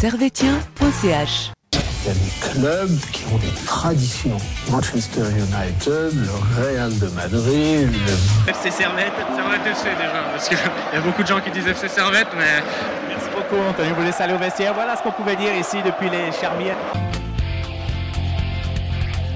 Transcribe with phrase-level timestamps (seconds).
[0.00, 1.52] servetien.ch.
[1.72, 4.36] Il y a des clubs qui ont des traditions.
[4.70, 10.96] Manchester United, le Real de Madrid, le FC Servette, Servette FC déjà, parce qu'il y
[10.96, 12.62] a beaucoup de gens qui disent FC Servette, mais
[13.08, 13.88] Merci beaucoup, Anthony.
[13.96, 14.72] Vous laisse aller au vestiaire.
[14.72, 16.76] Voilà ce qu'on pouvait dire ici depuis les Charmières.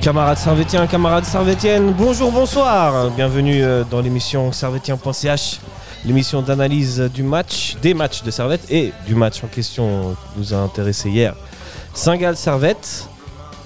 [0.01, 3.11] Camarades Servétiens, camarades Servétiennes, bonjour, bonsoir.
[3.11, 5.61] Bienvenue euh, dans l'émission servétien.ch,
[6.05, 10.57] l'émission d'analyse du match, des matchs de Servette et du match en question nous a
[10.57, 11.35] intéressé hier.
[11.95, 13.09] Saint-Gall-Servette.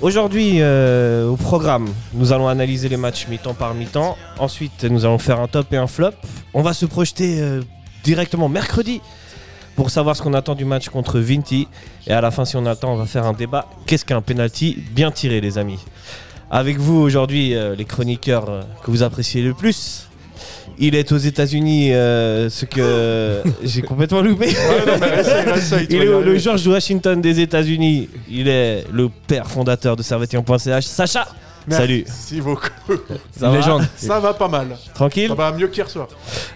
[0.03, 4.17] Aujourd'hui, euh, au programme, nous allons analyser les matchs mi-temps par mi-temps.
[4.39, 6.11] Ensuite, nous allons faire un top et un flop.
[6.53, 7.63] On va se projeter euh,
[8.05, 9.01] directement mercredi
[9.75, 11.66] pour savoir ce qu'on attend du match contre Vinti.
[12.07, 13.66] Et à la fin, si on attend, on va faire un débat.
[13.87, 15.79] Qu'est-ce qu'un penalty bien tiré, les amis?
[16.51, 20.05] Avec vous aujourd'hui, euh, les chroniqueurs que vous appréciez le plus.
[20.79, 24.48] Il est aux États-Unis, euh, ce que j'ai complètement loupé.
[25.89, 28.09] Il est le George Washington des États-Unis.
[28.29, 30.85] Il est le père fondateur de Servetien.ch.
[30.85, 31.27] Sacha,
[31.69, 32.04] salut.
[32.07, 32.69] Merci beaucoup.
[33.38, 33.87] Ça va légende.
[33.97, 34.77] Ça va pas mal.
[34.95, 36.09] Tranquille Ça va mieux qu'hier soir.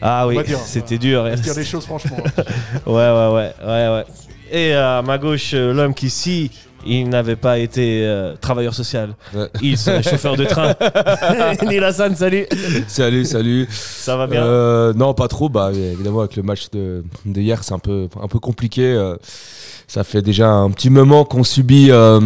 [0.03, 1.27] Ah oui, c'était dur.
[1.37, 2.19] Je dire les choses franchement.
[2.87, 4.05] Ouais, ouais, ouais, ouais, ouais.
[4.53, 6.51] Et à ma gauche, euh, l'homme qui, si
[6.87, 9.49] il n'avait pas été euh, travailleur social, Ouais.
[9.63, 10.75] il serait chauffeur de train.
[11.67, 12.47] Neil Hassan, salut.
[12.89, 13.67] Salut, salut.
[13.71, 15.49] Ça va bien Euh, non, pas trop.
[15.49, 18.83] Bah, évidemment, avec le match de, de hier, c'est un peu, un peu compliqué.
[18.93, 19.17] euh,
[19.87, 22.21] ça fait déjà un petit moment qu'on subit euh,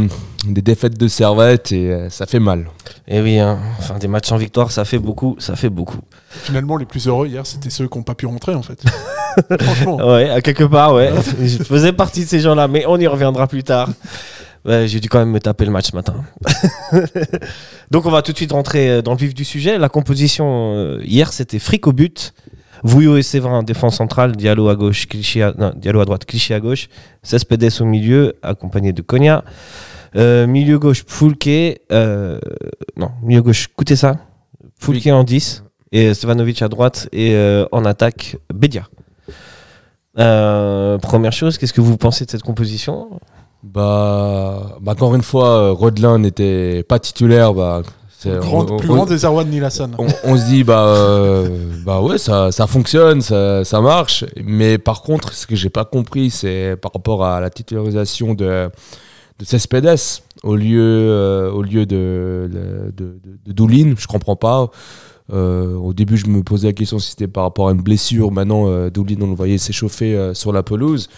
[0.47, 2.67] des défaites de Servette et euh, ça fait mal.
[3.09, 3.59] Et oui, hein.
[3.79, 6.01] enfin, des matchs sans victoire, ça fait beaucoup, ça fait beaucoup.
[6.29, 8.83] Finalement, les plus heureux hier, c'était ceux qui n'ont pas pu rentrer en fait.
[9.63, 9.97] franchement.
[9.97, 11.11] Ouais, à quelque part, ouais.
[11.41, 13.89] Je faisais partie de ces gens-là, mais on y reviendra plus tard.
[14.65, 16.15] Ouais, J'ai dû quand même me taper le match ce matin.
[17.91, 19.79] Donc on va tout de suite rentrer euh, dans le vif du sujet.
[19.79, 22.33] La composition euh, hier, c'était Frick au but,
[22.83, 26.55] Vouillot et Séverin défense centrale, Diallo à gauche, Clichy à, non, Diallo à droite, Clichy
[26.55, 26.89] à gauche,
[27.23, 29.45] Cespedes au milieu, accompagné de Konya.
[30.17, 32.39] Euh, milieu gauche, Foulke, euh,
[32.97, 34.17] non, milieu gauche, écoutez ça,
[34.79, 38.89] Foulke en 10 et Stevanovic à droite et euh, en attaque, Bedia.
[40.15, 43.19] Première chose, qu'est-ce que vous pensez de cette composition?
[43.73, 47.55] Bah, bah, encore une fois, euh, Rodelin n'était pas titulaire.
[47.55, 47.83] Bah,
[48.19, 49.95] c'est- Grand- on- plus on- grand désarroi de Nilassan.
[49.99, 51.49] on, on se dit bah euh,
[51.85, 55.85] bah ouais ça, ça fonctionne ça, ça marche mais par contre ce que j'ai pas
[55.85, 58.71] compris c'est par rapport à la titularisation de
[59.39, 64.71] de Cespedes au lieu euh, au lieu de de, de, de Doulin je comprends pas
[65.33, 68.31] Euh, au début je me posais la question si c'était par rapport à une blessure
[68.31, 71.09] maintenant Doulin on le voyait s'échauffer sur la pelouse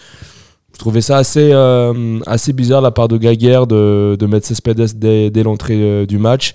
[0.73, 4.93] je trouvais ça assez, euh, assez bizarre de la part de Gaguerre de, mettre Cespedes
[4.95, 6.53] dès, dès l'entrée euh, du match.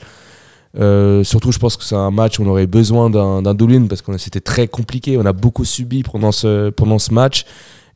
[0.78, 4.00] Euh, surtout, je pense que c'est un match où on aurait besoin d'un Doulin parce
[4.00, 5.18] que c'était très compliqué.
[5.18, 7.44] On a beaucoup subi pendant ce, pendant ce match.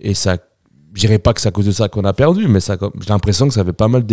[0.00, 0.36] Et ça,
[0.94, 2.74] dirais pas que c'est à cause de ça qu'on a perdu, mais j'ai
[3.08, 4.04] l'impression que ça avait pas mal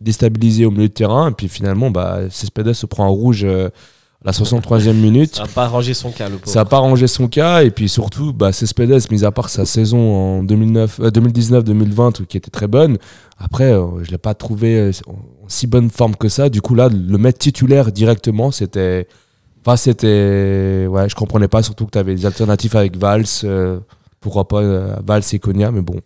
[0.00, 1.30] déstabilisé au milieu de terrain.
[1.30, 3.46] Et puis finalement, bah, Cespedes se prend un rouge
[4.24, 5.36] la 63e minute.
[5.36, 6.50] Ça n'a pas arrangé son cas, le pauvre.
[6.52, 7.62] Ça n'a pas arrangé son cas.
[7.64, 9.98] Et puis surtout, bah, Cespedes, mis à part sa saison
[10.38, 12.98] en 2009, euh, 2019-2020, qui était très bonne,
[13.38, 15.14] après, euh, je ne l'ai pas trouvé euh, en
[15.48, 16.48] si bonne forme que ça.
[16.48, 19.08] Du coup, là, le mettre titulaire directement, c'était.
[19.64, 20.86] Enfin, c'était.
[20.88, 23.24] Ouais, je comprenais pas, surtout que tu avais des alternatives avec Valls.
[23.44, 23.80] euh,
[24.20, 25.96] pourquoi pas euh, Valls et Konya, mais bon.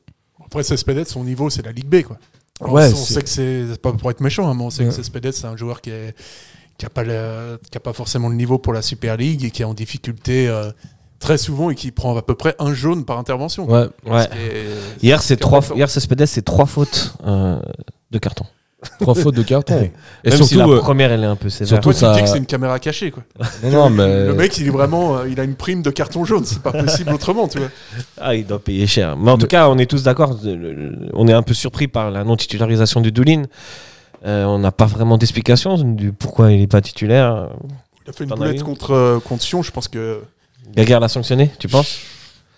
[0.45, 2.03] Après, Cespedes, son niveau, c'est la Ligue B.
[2.03, 2.17] Quoi.
[2.61, 4.71] Alors, Ouais, on c'est- sait que c'est c'est pas pour être méchant, hein, mais on
[4.71, 4.89] sait Ouais.
[4.89, 6.15] que Cespedes, c'est un joueur qui est
[6.79, 9.51] qui a pas le- qui a pas forcément le niveau pour la Super League et
[9.51, 10.71] qui est en difficulté euh,
[11.19, 13.69] très souvent et qui prend à peu près un jaune par intervention.
[13.71, 13.87] Ouais.
[14.07, 14.29] Ouais.
[15.03, 15.61] Hier, ce c'est trois.
[15.75, 17.59] Hier, Cespedes, c'est trois fautes euh,
[18.11, 18.45] de carton.
[19.01, 19.75] Trois fautes de carton.
[20.23, 20.45] Et Même surtout.
[20.45, 21.67] si la euh, première, elle est un peu sévère.
[21.69, 23.25] surtout Toi, tu ça- dis que c'est une caméra cachée, quoi.
[23.65, 24.27] non, non, mais.
[24.27, 26.45] Le mec, il est vraiment, euh, il a une prime de carton jaune.
[26.45, 27.69] C'est pas possible autrement, tu vois.
[28.21, 29.17] Ah, il doit payer cher.
[29.17, 30.39] Mais en tout cas, on est tous d'accord.
[31.15, 33.45] On est un peu surpris par la non-titularisation du Doulin.
[34.27, 37.51] Euh, on n'a pas vraiment d'explication du pourquoi il n'est pas titulaire.
[38.05, 39.63] Il a fait une boulette contre euh, contre Sion.
[39.63, 40.23] Je pense que
[40.75, 41.99] Gaguerre l'a sanctionné, tu penses?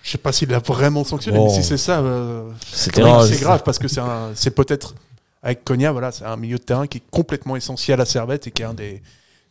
[0.03, 1.47] Je sais pas s'il l'a vraiment sanctionné, Oh.
[1.49, 3.89] mais si c'est ça, euh, c'est grave parce que
[4.35, 4.95] c'est peut-être
[5.43, 8.51] avec Konya, voilà, c'est un milieu de terrain qui est complètement essentiel à Servette et
[8.51, 9.03] qui est un des,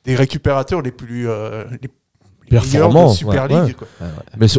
[0.04, 1.90] des récupérateurs les plus euh, les,
[3.66, 3.88] ouais, quoi.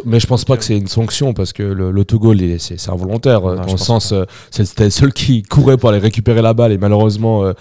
[0.05, 2.79] Mais, je pense pas que c'est une sanction parce que le- l'autogol, il est- c'est
[2.79, 3.45] c'est involontaire.
[3.49, 6.53] euh, Non, dans le sens, euh, c'était le seul qui courait pour aller récupérer la
[6.55, 7.53] balle et malheureusement, euh,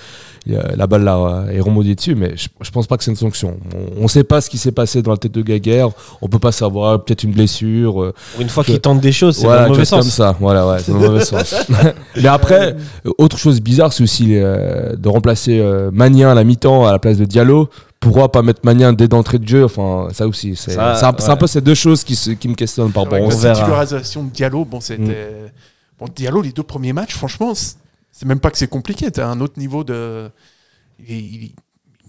[0.46, 2.16] la balle là, est remontée dessus.
[2.16, 3.58] Mais je, je pense pas que c'est une sanction.
[4.00, 5.90] On, on sait pas ce qui s'est passé dans la tête de Gaguerre.
[6.22, 7.04] On peut pas savoir.
[7.04, 8.02] Peut-être une blessure.
[8.02, 10.00] euh, Ou Une fois qu'il tente des choses, c'est voilà, dans le mauvais sens.
[10.02, 10.36] comme ça.
[10.40, 11.56] Voilà, ouais, c'est dans le mauvais sens.
[12.16, 12.76] Mais après,
[13.18, 17.00] autre chose bizarre, c'est aussi euh, de remplacer euh, Magnin à la mi-temps à la
[17.00, 17.70] place de Diallo.
[18.08, 20.96] Pourquoi pas mettre Magnin dès d'entrée de jeu Enfin, ça aussi, c'est un,
[21.32, 23.56] un peu ces deux choses qui, se- qui me questionnent par rapport la verra.
[23.56, 25.52] titularisation de Diallo, bon, c'était
[26.00, 29.10] Bon, Diallo, les deux premiers matchs, franchement, c'est même pas que c'est compliqué.
[29.12, 30.30] T'as un autre niveau de.
[31.08, 31.44] Il, il,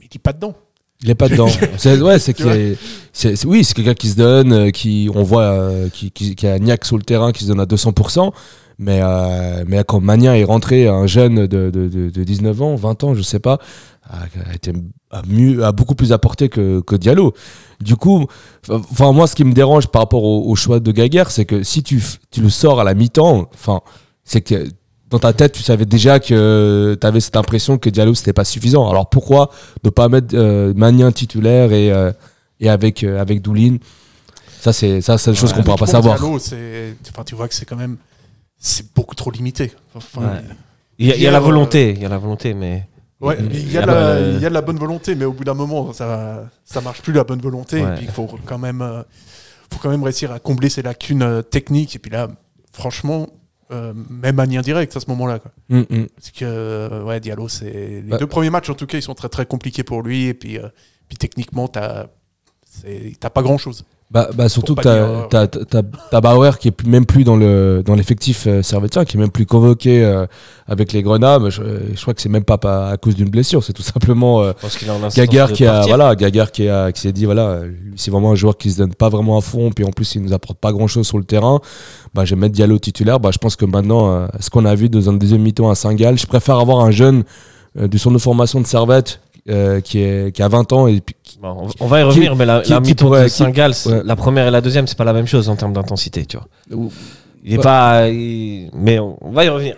[0.01, 0.55] il est pas dedans.
[1.03, 1.47] Il est pas dedans.
[1.79, 2.77] C'est- ouais, c'est est-
[3.13, 6.47] c'est- oui, c'est quelqu'un qui se donne, euh, qui on voit, euh, qui, qui, qui
[6.47, 8.33] a un niaque sur le terrain, qui se donne à 200%.
[8.81, 12.75] Mais, euh, mais quand Magnin est rentré, un jeune de, de, de, de 19 ans,
[12.77, 13.59] 20 ans, je sais pas,
[14.09, 14.73] a, a été,
[15.11, 17.33] a, mieux, a beaucoup plus apporté que, que Diallo.
[17.81, 18.27] Du coup,
[18.69, 21.63] enfin moi, ce qui me dérange par rapport au, au choix de Gaguerre, c'est que
[21.65, 23.81] si tu, tu le sors à la mi-temps, enfin,
[24.25, 24.69] c'est que
[25.11, 28.45] dans ta tête, tu savais déjà que tu avais cette impression que Diallo c'était pas
[28.45, 28.89] suffisant.
[28.91, 29.51] Alors pourquoi
[29.85, 32.13] ne pas mettre euh, Magnin titulaire et, euh,
[32.61, 33.77] et avec euh, avec Doulin
[34.61, 36.19] Ça c'est ça c'est des choses qu'on pourra pas savoir.
[36.19, 37.97] Diallo, c'est- enfin, tu vois que c'est quand même.
[38.59, 39.73] C'est beaucoup trop limité.
[39.95, 40.27] Enfin, Ouais.
[40.99, 42.89] Il y a, il y a la euh, volonté, il y a la volonté, mais.
[43.21, 45.33] Ouais, Il- il y, a la, il y a de la bonne volonté, mais au
[45.33, 47.83] bout d'un moment, ça, ça marche plus la bonne volonté.
[47.83, 47.93] Ouais.
[47.93, 49.03] Et puis il faut quand même, euh,
[49.73, 51.95] faut quand même réussir à combler ces lacunes euh, techniques.
[51.95, 52.27] Et puis là,
[52.73, 53.29] franchement,
[53.71, 55.41] euh, même à indirect à ce moment-là.
[55.69, 56.07] Mm, mm.
[56.17, 58.17] Parce que euh, ouais, Diallo, c'est les Bah.
[58.19, 60.27] deux premiers matchs en tout cas, ils sont très très compliqués pour lui.
[60.27, 60.69] Et puis, euh,
[61.09, 62.07] puis techniquement, t'as
[63.33, 63.85] pas grand-chose.
[64.11, 65.47] Bah, bah surtout que t'as dire, t'as-
[65.83, 68.63] t'as- t'as Bauer qui est même plus dans le dans l'effectif euh,
[69.05, 70.25] qui est même plus convoqué euh,
[70.67, 71.39] avec les Grenats.
[71.39, 71.63] Mais je,
[71.95, 74.53] je crois que c'est même pas, pas à cause d'une blessure, c'est tout simplement euh,
[75.49, 76.15] de qui a voilà
[76.51, 77.61] qui a qui s'est dit voilà
[77.97, 80.23] c'est vraiment un joueur qui se donne pas vraiment à fond puis en plus il
[80.23, 81.61] nous apporte pas grand chose sur le terrain.
[82.15, 83.21] Bah je vais mettre Diallo titulaire.
[83.21, 85.75] Bah je pense que maintenant euh, ce qu'on a vu dans un deuxième mi-temps à
[85.75, 87.25] Saint-Gall je préfère avoir un jeune
[87.79, 91.01] euh, du centre de formation de Servette euh, qui est qui a 20 ans et
[91.01, 94.03] puis qui- Bon, on- va y revenir, mais la, la pourrait- de Saint-Gall, ouais.
[94.05, 96.47] la première et la deuxième, c'est pas la même chose en termes d'intensité, tu vois.
[97.45, 97.63] Il est Ouais.
[97.63, 98.09] pas.
[98.09, 99.77] il- Mais on, va y revenir.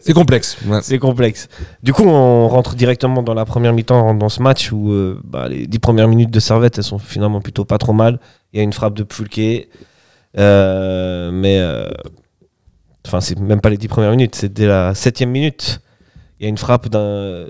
[0.00, 0.80] c'est complexe ouais.
[0.82, 1.48] C'est complexe.
[1.82, 5.48] Du coup, on rentre directement dans la première mi-temps, dans ce match où euh, bah,
[5.48, 8.18] les dix premières minutes de Servette, elles sont finalement plutôt pas trop mal.
[8.52, 9.68] Il y a une frappe de Pulquet.
[10.38, 11.58] euh, mais.
[11.60, 11.88] euh,
[13.06, 15.80] Enfin, c'est même pas les dix premières minutes, c'est dès la septième minute.
[16.40, 17.46] Il y a une frappe d'un.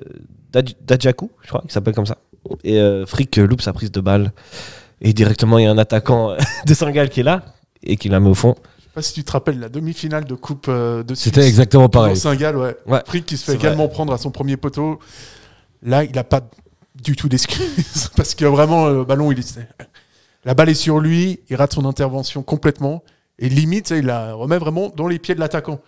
[0.53, 2.19] d'Adj- d'Adjaku, je crois, qui s'appelle comme ça.
[2.65, 4.33] Et euh, Frick loupe sa prise de balle.
[5.01, 7.43] Et directement, il y a un attaquant euh, de Saint-Gall qui est là
[7.83, 8.55] et qui la met au fond.
[8.79, 11.89] Je sais pas si tu te rappelles la demi-finale de Coupe euh, de c'était exactement
[11.89, 12.77] pareil Saint-Gall, ouais.
[12.87, 13.01] Ouais.
[13.07, 14.99] Frick qui se fait également prendre à son premier poteau.
[15.83, 16.41] Là, il n'a pas
[16.95, 19.59] du tout d'excuse parce que vraiment, le ballon, il est...
[20.45, 23.03] la balle est sur lui, il rate son intervention complètement
[23.39, 25.81] et limite, il la remet vraiment dans les pieds de l'attaquant.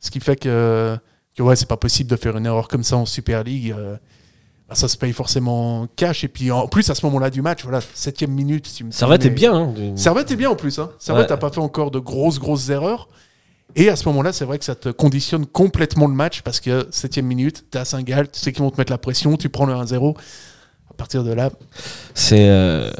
[0.00, 0.98] Ce qui fait que,
[1.36, 3.74] que ouais, c'est pas possible de faire une erreur comme ça en Super League.
[3.76, 3.96] euh,
[4.68, 6.24] bah, ça se paye forcément cash.
[6.24, 8.68] Et puis en plus, à ce moment-là du match, voilà, septième minute.
[8.74, 9.54] tu me Servette est bien.
[9.54, 10.78] hein, d'une- Servette est bien en plus.
[10.80, 10.90] Hein.
[10.98, 11.30] Servette Ouais.
[11.34, 13.08] n'a pas fait encore de grosses, grosses erreurs.
[13.76, 16.86] Et à ce moment-là, c'est vrai que ça te conditionne complètement le match parce que
[16.90, 19.66] septième minute, t'es à Saint-Gall, tu sais qu'ils vont te mettre la pression, tu prends
[19.66, 20.16] le 1-0.
[20.96, 21.50] À partir de là,
[22.14, 22.90] C'est euh,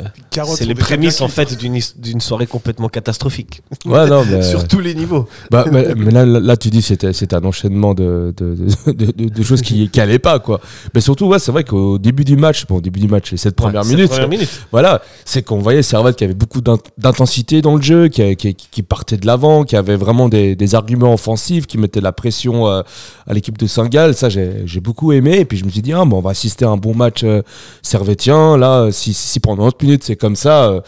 [0.60, 3.62] les prémices en fait d'une soirée complètement catastrophique.
[3.86, 5.26] ouais non mais Sur tous les niveaux.
[5.50, 8.92] Bah, mais, mais là, là, là, tu dis c'était c'est un enchaînement de, de, de,
[8.92, 10.60] de- de- de choses qui qui allaient pas quoi.
[10.94, 13.38] Mais surtout ouais c'est vrai qu'au début du match bon au début du match les
[13.38, 14.50] sept premières Ouais, cette minutes première minute.
[14.72, 18.54] voilà c'est qu'on voyait Servette qui avait beaucoup d'in- d'intensité dans le jeu qui, qui,
[18.54, 22.12] qui partait de l'avant qui avait vraiment des, des arguments offensifs qui mettaient de la
[22.12, 22.82] pression euh,
[23.26, 25.94] à l'équipe de Saint-Gall ça j'ai j'ai beaucoup aimé et puis je me suis dit
[25.94, 27.40] ah, bon on va assister à un bon match euh,
[27.86, 30.80] servétien là si, pendant 30 minutes c'est comme ça euh,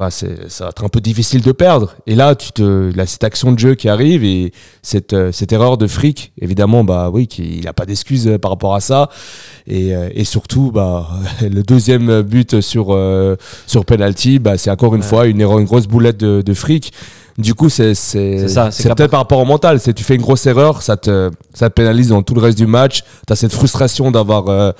[0.00, 1.96] Enfin, ça va être un peu difficile de perdre.
[2.06, 5.50] Et là, tu te, là, cette action de jeu qui arrive et cette, euh, cette
[5.52, 8.80] erreur de fric, évidemment, bah oui, qui- il n'a pas d'excuse euh, par rapport à
[8.80, 9.08] ça.
[9.66, 11.08] Et, et surtout, bah,
[11.42, 13.34] le deuxième but sur, euh,
[13.66, 15.06] sur penalty, bah, c'est encore une Ouais.
[15.08, 16.92] fois une erreur, une grosse boulette de, de fric.
[17.38, 19.78] Du coup, c'est, peut-être par rapport au mental.
[19.78, 22.58] C'est tu fais une grosse erreur, ça te, ça te pénalise dans tout le reste
[22.58, 23.02] du match.
[23.28, 24.72] Tu as cette frustration d'avoir, euh,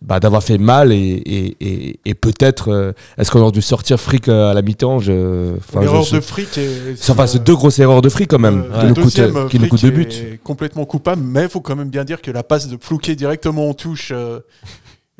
[0.00, 3.98] bah, d'avoir fait mal et, et, et, et peut-être, euh, est-ce qu'on aurait dû sortir
[3.98, 5.00] fric euh, à la mi-temps?
[5.00, 6.60] Je, je- de fric.
[7.08, 9.48] Enfin, c'est deux grosses erreurs de fric quand même, Euh, qui, le nous coûtent, deuxième,
[9.48, 10.08] qui nous coûtent Frick deux buts.
[10.34, 13.16] est complètement coupable, mais il faut quand même bien dire que la passe de Plouquet
[13.16, 14.38] directement en touche, euh,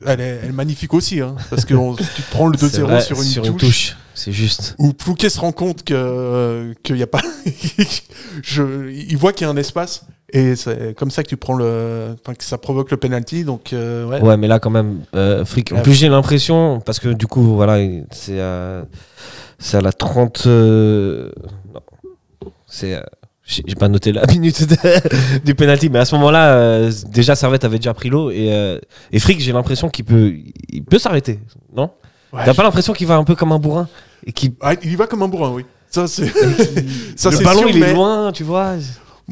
[0.06, 1.20] elle, est, elle est magnifique aussi.
[1.20, 3.96] hein, parce que on- tu prends le 2-0 C'est vrai, sur une touche.
[4.14, 4.76] C'est juste.
[4.78, 7.20] où Plouquet se rend compte que qu'il y a pas
[8.42, 11.54] je il voit qu'il y a un espace et c'est comme ça que tu prends
[11.54, 14.20] le enfin, que ça provoque le penalty donc euh, ouais.
[14.20, 15.72] Ouais, mais là quand même, euh, fric.
[15.72, 15.82] En Ouais.
[15.82, 17.78] plus, j'ai l'impression parce que du coup, voilà,
[18.12, 18.84] c'est à,
[19.58, 20.44] c'est à la 30.
[20.46, 21.30] euh,
[21.72, 21.80] non,
[22.66, 23.00] c'est.
[23.46, 27.64] J'ai pas noté la minute de- du penalty, mais à ce moment-là, euh, déjà Servette
[27.64, 28.78] avait déjà pris l'eau et, euh,
[29.12, 30.32] et Frick, j'ai l'impression qu'il peut,
[30.70, 31.40] il peut s'arrêter,
[31.74, 31.90] non?
[32.32, 33.88] Ouais, T'as pas l'impression qu'il va un peu comme un bourrin
[34.26, 35.64] et qui Ah, il y va comme un bourrin oui.
[35.90, 36.26] Ça c'est
[37.16, 37.90] ça le ballon sûr, il mais...
[37.90, 38.74] est loin, tu vois.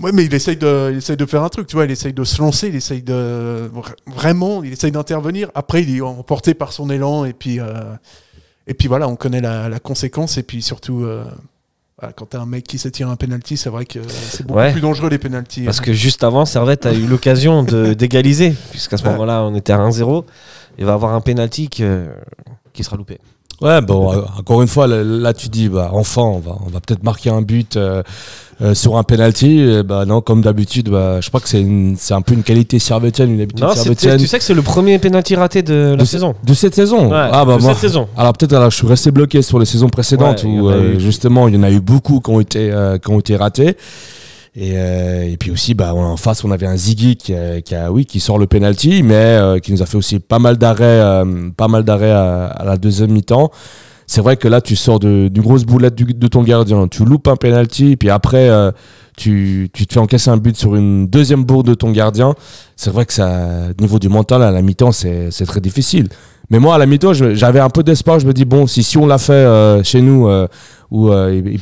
[0.00, 2.12] Ouais, mais il essaye de il essaye de faire un truc tu vois il essaye
[2.14, 5.50] de se lancer il essaye de vra- vraiment il essaye d'intervenir.
[5.54, 7.66] Après il est emporté par son élan et puis euh,
[8.66, 11.04] et puis voilà on connaît la, la conséquence et puis surtout
[12.02, 14.58] voilà, quand t'as un mec qui se tire un penalty, c'est vrai que c'est beaucoup
[14.58, 14.72] Ouais.
[14.72, 15.62] plus dangereux les penalties.
[15.62, 19.10] Parce que juste avant, Servette a eu l'occasion de- d'égaliser, puisqu'à ce Ouais.
[19.12, 20.24] moment-là, on était à 1-0.
[20.78, 22.08] Il va avoir un penalty que-
[22.72, 23.18] qui sera loupé.
[23.60, 26.70] Ouais, bon, euh, encore une fois, là, là, tu dis, bah, enfin, on va, on
[26.70, 28.02] va peut-être marquer un but euh,
[28.62, 29.82] euh, sur un penalty.
[29.84, 33.40] Bah, non, comme d'habitude, bah, je crois que c'est un peu une qualité servétienne, une
[33.40, 36.34] habitude Non, servétienne tu sais que c'est le premier penalty raté de la de, saison.
[36.44, 37.10] de cette saison.
[37.10, 38.08] Ouais, ah, bah, de moi, cette saison.
[38.16, 41.00] Alors peut-être alors, je suis resté bloqué sur les saisons précédentes Ouais, où euh, eu.
[41.00, 43.76] justement il y en a eu beaucoup qui ont été euh, qui ont été ratés.
[44.54, 47.74] Et, euh, et puis aussi bah en face on avait un Ziggy qui, a- qui
[47.74, 50.58] a oui qui sort le penalty mais euh, qui nous a fait aussi pas mal
[50.58, 51.24] d'arrêts euh,
[51.56, 53.50] pas mal d'arrêts à, à la deuxième mi-temps.
[54.12, 57.02] C'est vrai que là tu sors de- d'une grosse boulette du- de ton gardien, tu
[57.04, 58.70] loupes un penalty puis après euh,
[59.16, 62.34] tu, tu te fais encaisser un but sur une deuxième bourde de ton gardien.
[62.76, 63.28] C'est vrai que ça
[63.80, 66.08] niveau du mental à la mi-temps c'est c'est très difficile.
[66.50, 68.20] Mais moi, à la mi-temps, je- j'avais un peu d'espoir.
[68.20, 70.46] Je me dis, bon, si, si on l'a fait euh, chez nous, euh,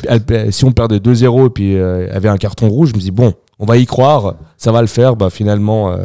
[0.09, 3.33] elle- si on perdait 2-0 et puis avait un carton rouge, je me dis, bon,
[3.61, 5.15] on va y croire, ça va le faire.
[5.15, 5.99] Bah, finalement, euh,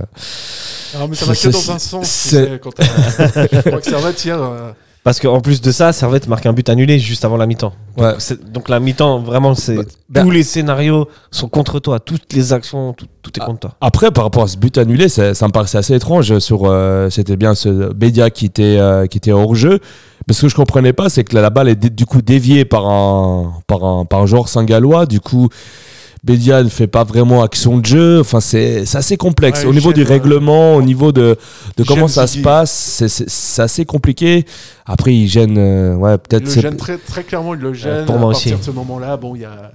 [0.95, 2.07] Ah, mais ça va que dans un sens.
[2.07, 4.37] c'est- quand je crois que Servette hier.
[4.39, 4.71] euh,
[5.05, 7.73] Parce qu'en plus de ça, Servette marque un but annulé juste avant la mi-temps.
[7.97, 8.13] ouais.
[8.51, 9.77] Donc la mi-temps, vraiment, c'est
[10.09, 13.75] bah- tous les scénarios sont contre toi, toutes les actions, tout, tout est contre toi.
[13.81, 16.39] Après, par rapport à ce but annulé, ça, ça me paraissait assez étrange.
[16.39, 19.79] Sur, euh, c'était bien ce Bédia qui était, euh, qui était hors jeu.
[20.27, 22.65] Mais ce que je comprenais pas, c'est que la, la balle est du coup déviée
[22.65, 25.05] par un, par un, par un joueur singalois.
[25.05, 25.49] Du coup,
[26.25, 28.19] Bédia ne fait pas vraiment action de jeu.
[28.19, 29.61] Enfin, c'est, assez complexe.
[29.61, 31.37] Ouais, au niveau du euh, règlement, au niveau de,
[31.77, 34.43] de comment ça se passe, c'est, assez compliqué.
[34.87, 36.45] Après, il gêne, euh, ouais, Il peut-être.
[36.45, 38.05] le c'est- gêne très, très clairement, il le gêne.
[38.05, 38.59] pour moi à partir aussi.
[38.59, 39.71] de ce moment-là, bon, il y a.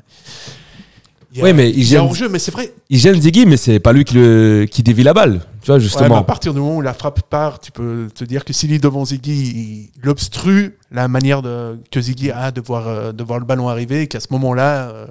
[1.32, 2.72] il y a- Ouais, mais il il y a gêne- hors-jeu, mais c'est vrai.
[2.88, 5.42] Il gêne Ziggy, mais c'est pas lui qui, le, qui dévie la balle.
[5.62, 6.16] Tu vois, Ouais, justement.
[6.16, 8.82] à partir du moment où la frappe part, tu peux te dire que s'il est
[8.82, 13.38] devant Ziggy, il obstrue la manière de, que Ziggy a de voir, euh, de voir
[13.38, 15.06] le ballon arriver, et qu'à ce moment-là, euh,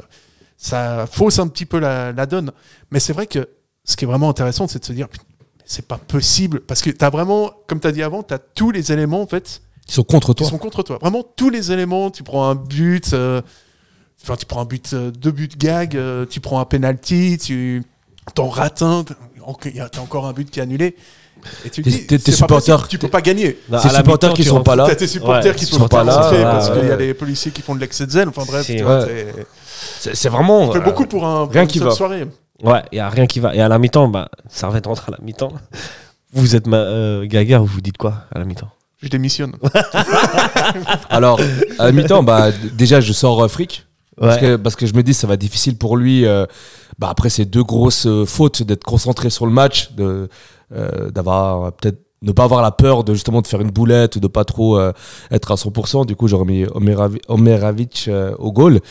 [0.61, 2.51] ça fausse un petit peu la, la donne.
[2.91, 3.47] Mais c'est vrai que
[3.85, 5.07] ce qui est vraiment intéressant, c'est de se dire,
[5.65, 6.59] c'est pas possible.
[6.59, 9.21] Parce que tu as vraiment, comme tu as dit avant, tu as tous les éléments,
[9.21, 10.49] en fait, Ils sont contre qui toi.
[10.49, 10.97] sont contre toi.
[10.99, 12.11] Vraiment tous les éléments.
[12.11, 13.41] Tu prends un but, euh,
[14.21, 17.83] enfin, tu prends un but, euh, deux buts gag, euh, tu prends un penalty, tu
[18.35, 20.95] t'en rates un, t'as encore un but qui est annulé.
[21.65, 23.57] Et tu Tes- dis, tes- tes supporters- tu peux pas gagner.
[23.71, 24.85] À la supporters qui tu sont pas là.
[24.87, 27.13] T'as tes supporters Ouais, qui ils sont pas pas là, parce qu'il y a les
[27.13, 28.27] policiers qui font de l'excès de zèle.
[28.27, 28.69] Enfin bref,
[29.99, 30.59] C'est- vraiment.
[30.61, 31.93] on fait euh, beaucoup pour un pour rien une qui seule va.
[31.93, 32.27] soirée.
[32.63, 33.55] Ouais, il n'y a rien qui va.
[33.55, 35.51] Et à la mi-temps, bah, Servette rentre à la mi-temps.
[36.33, 38.69] Vous êtes ma, euh, Gaga, vous dites quoi à la mi-temps?
[39.01, 39.53] Je démissionne.
[41.09, 41.39] Alors,
[41.77, 43.85] à la mi-temps, bah, d- déjà, je sors euh, fric.
[44.19, 46.25] Parce, que, parce que je me dis, ça va être difficile pour lui.
[46.25, 46.45] euh,
[46.97, 50.27] bah, après ces deux grosses euh, fautes, d'être concentré sur le match, de,
[50.75, 54.17] euh, d'avoir euh, peut-être ne pas avoir la peur de justement de faire une boulette
[54.17, 54.91] ou de pas trop euh,
[55.31, 56.05] être à 100%.
[56.05, 56.65] Du coup, j'aurais mis
[58.09, 58.81] euh, au goal.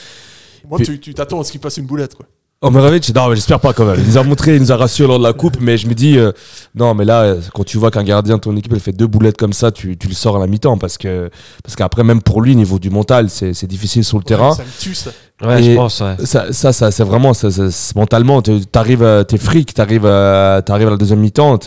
[0.69, 2.15] Moi, Puis- tu tu t'attends à ce qu'il fasse une boulette.
[2.15, 2.27] Quoi.
[2.61, 4.01] Omeravic, non, mais j'espère pas quand même.
[4.01, 5.95] Il nous a montré, il nous a rassuré lors de la coupe, mais je me
[5.95, 6.33] dis, euh,
[6.75, 9.07] non, mais là, euh, quand tu vois qu'un gardien de ton équipe, elle fait deux
[9.07, 11.31] boulettes comme ça, tu, tu le sors à la mi-temps parce que,
[11.63, 14.55] parce qu'après, même pour lui, niveau du mental, c'est c'est difficile sur le terrain.
[14.57, 15.11] Ça me tue ça.
[15.41, 16.17] Ouais, Et- je pense, ouais.
[16.25, 20.05] Ça, ça, ça, c'est vraiment, ça, ça, c'est- mentalement, tu- t'arrives, euh, t'es fric, t'arrives,
[20.05, 21.61] euh, t'arrives à la deuxième mi-temps,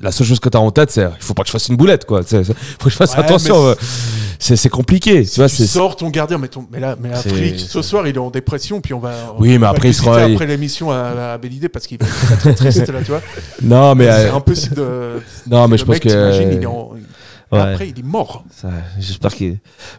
[0.00, 1.76] la seule chose que t'as en tête, c'est, il faut pas que je fasse une
[1.76, 2.20] boulette, quoi.
[2.24, 3.60] C'est- c'est- faut que je fasse Ouais, attention.
[3.64, 3.74] mais euh,
[4.38, 5.48] C'est c'est compliqué, Si tu vois.
[5.48, 8.30] tu sors ton gardien, mais, ton, mais là, mais Afrique, ce soir, il est en
[8.30, 9.12] dépression, puis on va.
[9.38, 12.38] Oui, mais va après, il sera- après l'émission à, à Bélidé parce qu'il va être
[12.40, 13.20] très, triste là, tu vois.
[13.62, 15.08] Non, mais, c'est euh, impossible de.
[15.50, 16.52] non, mais je pense mec, que.
[16.52, 16.90] il est en-
[17.52, 17.60] Ouais.
[17.60, 18.42] Après, il est mort.
[18.98, 19.44] J'espère que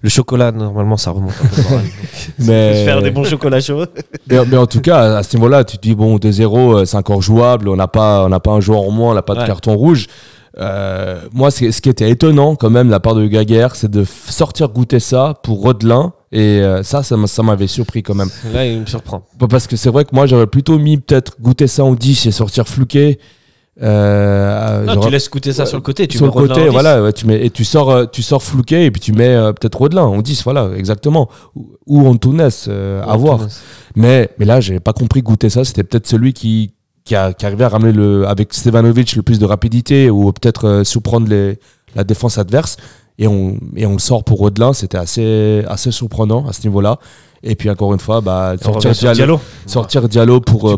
[0.01, 1.61] le chocolat, normalement, ça remonte un peu.
[2.39, 3.85] mais- Faire des bons chocolats chauds.
[4.29, 6.97] Mais, mais en tout cas, à ce niveau-là, tu te dis, bon, 2-0, euh, c'est
[6.97, 9.35] encore jouable, on n'a pas, on n'a pas un joueur en moins, on n'a pas
[9.35, 9.47] de Ouais.
[9.47, 10.07] carton rouge.
[10.57, 14.05] Euh, moi, ce, qui- était étonnant quand même de la part de Gaguerre, c'est de
[14.05, 16.13] sortir goûter ça pour Rodelin.
[16.31, 18.29] Et euh, ça, ça m'a- ça m'avait surpris quand même.
[18.53, 19.23] Là, il me surprend.
[19.39, 22.25] Bah, Parce que c'est vrai que moi, j'aurais plutôt mis peut-être goûter ça en 10
[22.25, 23.19] et sortir flouqué.
[23.81, 26.07] Euh, Non, tu laisses goûter ça sur le côté.
[26.07, 28.41] Tu sur le mets côté, en voilà, ouais, tu mets, et tu sors, tu sors
[28.41, 31.29] flouqué et puis tu mets peut-être Rodelin en 10, voilà, exactement.
[31.55, 33.39] Ou, ou Antunes, euh, à voir.
[33.95, 35.63] Mais, mais là, j'avais pas compris goûter ça.
[35.65, 36.73] C'était peut-être celui qui,
[37.05, 40.67] qui, a, qui arrivait à ramener le, avec Stevanovic le plus de rapidité ou peut-être
[40.67, 41.29] euh, surprendre
[41.95, 42.77] la défense adverse.
[43.17, 44.73] Et on, et on le sort pour Rodelin.
[44.73, 46.99] C'était assez, assez surprenant à ce niveau-là.
[47.47, 49.39] Et puis encore une fois, bah, sortir Diallo, Diallo.
[49.67, 50.77] sortir Diallo pour, euh,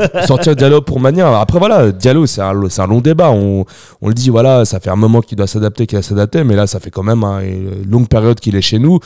[0.26, 1.38] sortir Diallo pour Mania.
[1.38, 3.30] Après voilà, Diallo c'est un, c'est un long débat.
[3.30, 3.64] On,
[4.00, 6.56] on le dit voilà, ça fait un moment qu'il doit s'adapter, qu'il doit s'adapter, mais
[6.56, 8.98] là ça fait quand même hein, une longue période qu'il est chez nous.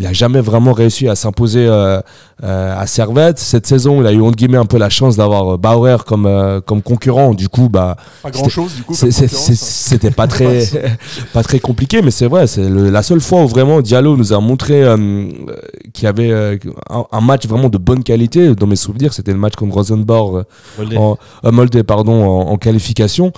[0.00, 2.00] Il a jamais vraiment réussi à s'imposer euh,
[2.44, 3.40] euh, à Servette.
[3.40, 6.24] Cette saison, il a eu entre guillemets un peu la chance d'avoir euh, Bauer comme
[6.26, 7.34] euh, comme concurrent.
[7.34, 8.94] Du coup, bah Pas grand chose, du coup.
[8.94, 10.62] c'est- comme c'est- concurrence, c'est- c'était pas très
[11.32, 12.46] pas très compliqué, mais c'est vrai.
[12.46, 14.96] C'est le- la seule fois où vraiment Diallo nous a montré euh,
[15.92, 16.56] qu'il y avait avait euh,
[16.90, 18.54] un, un match vraiment de bonne qualité.
[18.54, 20.44] Dans mes souvenirs, c'était le match contre Rosenborg
[20.78, 20.96] Molde.
[20.96, 23.32] en, euh, Molde, pardon, en, en qualification.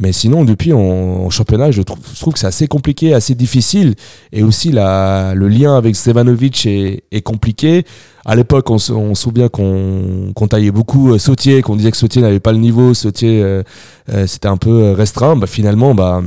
[0.00, 3.96] Mais sinon, depuis, en, championnat, je trouve, je trouve que c'est assez compliqué, assez difficile.
[4.32, 7.84] Et aussi, la, le lien avec Stevanovic est, est compliqué.
[8.24, 11.90] À l'époque, on, se- on se souvient qu'on qu'on taillait beaucoup euh, Sautier, qu'on disait
[11.90, 13.64] que Sautier n'avait pas le niveau, Sautier, euh,
[14.12, 15.34] euh, c'était un peu euh, restreint.
[15.34, 16.22] Bah, finalement, bah,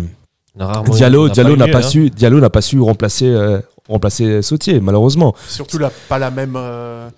[0.59, 1.81] rarement- Diallo, n'a mieux, pas hein.
[2.49, 5.33] pas su remplacer, euh, remplacer Sautier, malheureusement.
[5.47, 7.09] Surtout là, pas la même, euh,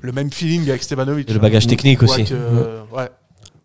[0.00, 1.30] le même feeling avec Stevanovic.
[1.30, 2.24] Le bagage On technique aussi.
[2.24, 3.08] que, euh, ouais.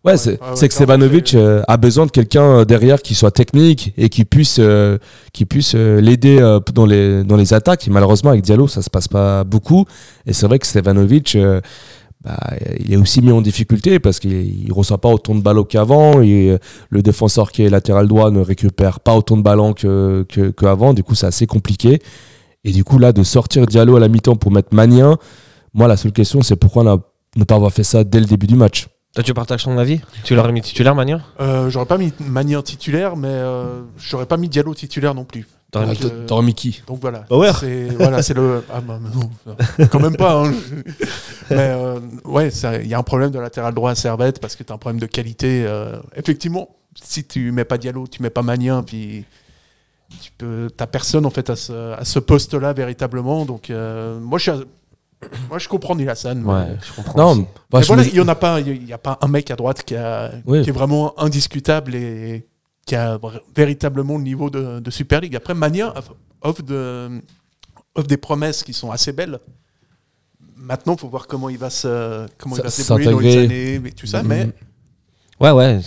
[0.04, 3.14] Ouais, Ouais, c'est ouais, c'est ouais, que Stevanovic euh, a besoin de quelqu'un derrière qui
[3.16, 4.96] soit technique et qui puisse, euh,
[5.32, 7.88] qui puisse euh, l'aider euh, dans, les, dans les attaques.
[7.88, 9.86] Et malheureusement, avec Diallo, ça se passe pas beaucoup.
[10.24, 11.60] Et c'est vrai que Stevanovic, euh,
[12.22, 12.38] bah,
[12.78, 16.22] il est aussi mis en difficulté parce qu'il il reçoit pas autant de ballons qu'avant.
[16.22, 16.56] Et
[16.90, 20.94] le défenseur qui est latéral droit ne récupère pas autant de ballons que- que- qu'avant.
[20.94, 22.00] du coup, c'est assez compliqué.
[22.64, 25.16] Et du coup, là, de sortir Diallo à la mi-temps pour mettre Magnien,
[25.74, 27.00] moi, la seule question, c'est pourquoi on a-
[27.36, 28.88] ne pas avoir fait ça dès le début du match.
[29.14, 30.00] Toi, tu partages ton avis?
[30.24, 34.36] Tu l'aurais mis titulaire, Mania Euh, j'aurais pas mis Magnin titulaire, mais euh, j'aurais pas
[34.36, 35.46] mis Diallo titulaire non plus.
[35.70, 36.82] T'aurais mis- euh, mis qui?
[36.86, 37.24] Donc voilà.
[37.28, 37.52] Bauer?
[37.60, 38.62] C'est voilà, c'est le.
[38.72, 39.30] Ah bah non,
[39.90, 40.44] quand même pas.
[40.46, 40.52] hein.
[41.50, 42.48] Mais euh, ouais,
[42.82, 44.78] il y a un problème de latéral droit à Servette parce que tu as un
[44.78, 45.64] problème de qualité.
[45.66, 46.68] euh, effectivement,
[47.02, 49.24] si tu mets pas Diallo, tu mets pas Magnin, puis
[50.20, 53.44] tu peux, t'as personne en fait à ce, à ce poste-là véritablement.
[53.44, 54.60] Donc euh, moi je suis,
[55.48, 57.18] moi je comprends Ouais, je comprends.
[57.18, 57.40] Non, aussi.
[57.42, 59.28] bah, mais je voilà, me- il y en a pas, il y a pas un
[59.28, 60.62] mec à droite qui, a, Oui.
[60.62, 62.46] qui est vraiment indiscutable et
[62.86, 63.18] qui a
[63.54, 65.36] véritablement le niveau de, de Super League.
[65.36, 67.20] Après, Mania off- offre, de,
[67.94, 69.38] offre des promesses qui sont assez belles.
[70.56, 73.18] Maintenant, il faut voir comment il va se, comment il Ça- va se débrouiller dans
[73.20, 74.22] les années, mais tout ça.
[74.22, 74.52] Mais Mhm.
[75.40, 75.78] Ouais, ouais.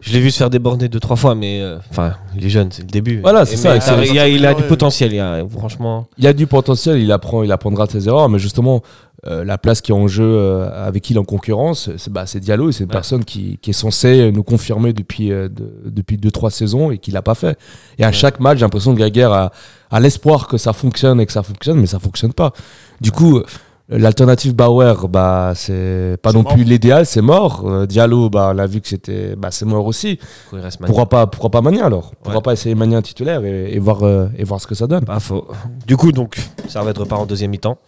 [0.00, 2.70] Je l'ai vu se faire déborder deux, trois fois, mais euh, enfin, il est jeune,
[2.72, 3.20] c'est le début.
[3.20, 6.06] Voilà, c'est ça, il, a, il a du potentiel, il a, franchement.
[6.16, 8.82] il a du potentiel, il apprend, il apprendra de ses erreurs, mais justement,
[9.26, 12.10] euh, la place qui est en jeu euh, avec qui il est en concurrence, c'est
[12.12, 12.92] bah, c'est Diallo, et c'est une Ouais.
[12.92, 16.96] personne qui, qui est censée nous confirmer depuis, euh, de- depuis deux, trois saisons et
[16.98, 17.58] qui l'a pas fait.
[17.98, 19.52] Et à chaque match, j'ai l'impression que Gaguerre a,
[19.90, 22.52] a l'espoir que ça fonctionne et que ça fonctionne, mais ça fonctionne pas.
[23.00, 23.44] Du coup, euh,
[23.88, 26.54] l'alternative Bauer, bah, c'est pas non mort.
[26.54, 27.62] plus l'idéal, c'est mort.
[27.66, 30.18] Euh, Diallo, bah, on a vu que c'était, bah, c'est mort aussi.
[30.52, 30.86] Il reste Mania.
[30.88, 32.12] Pourquoi pas, pourquoi pas Mania alors?
[32.22, 32.42] Pourquoi Ouais.
[32.42, 35.04] pas essayer Mania titulaire et, et voir, euh, et voir ce que ça donne?
[35.04, 35.46] Pas faux.
[35.86, 36.36] Du coup, donc,
[36.68, 37.78] ça va être repart en deuxième mi-temps.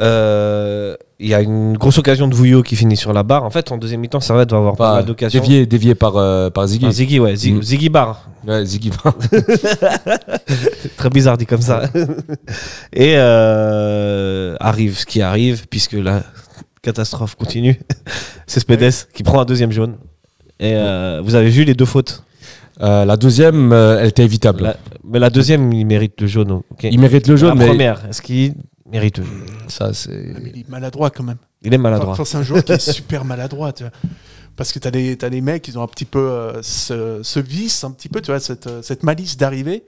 [0.00, 3.44] Euh, Il y a une grosse occasion de Vouillot qui finit sur la barre.
[3.44, 5.40] En fait, en deuxième mi-temps, Servette va avoir pas Pas mal d'occasions.
[5.40, 6.92] dévié, dévié par, euh, par Ziggy.
[6.92, 7.62] Ziggy, ouais, Zig- Mm.
[7.62, 8.28] Ziggy Bar.
[8.46, 8.90] Ouais, Ziggy.
[10.96, 11.82] Très bizarre dit comme ça.
[12.92, 16.22] Et euh, arrive ce qui arrive, puisque la
[16.82, 17.80] catastrophe continue.
[18.46, 19.96] C'est Spedes qui prend un deuxième jaune.
[20.60, 20.74] Et
[21.24, 22.22] vous avez vu les deux fautes?
[22.82, 24.62] Euh, la deuxième, euh, elle était évitable.
[24.62, 26.60] La- mais la deuxième, il mérite le jaune.
[26.82, 28.54] Il mérite le jaune, la mais première, est-ce qu'il
[28.90, 29.26] mérite jaune
[29.68, 30.34] ça c'est.
[30.42, 31.38] mais il est maladroit quand même.
[31.62, 32.12] Il est maladroit.
[32.12, 33.72] Enfin, c'est un joueur qui est super maladroit.
[33.72, 33.92] Tu vois.
[34.56, 37.20] Parce que tu as des, t'as des mecs, ils ont un petit peu euh, ce,
[37.22, 39.84] ce vice, un petit peu, tu vois, cette, euh, cette malice d'arriver.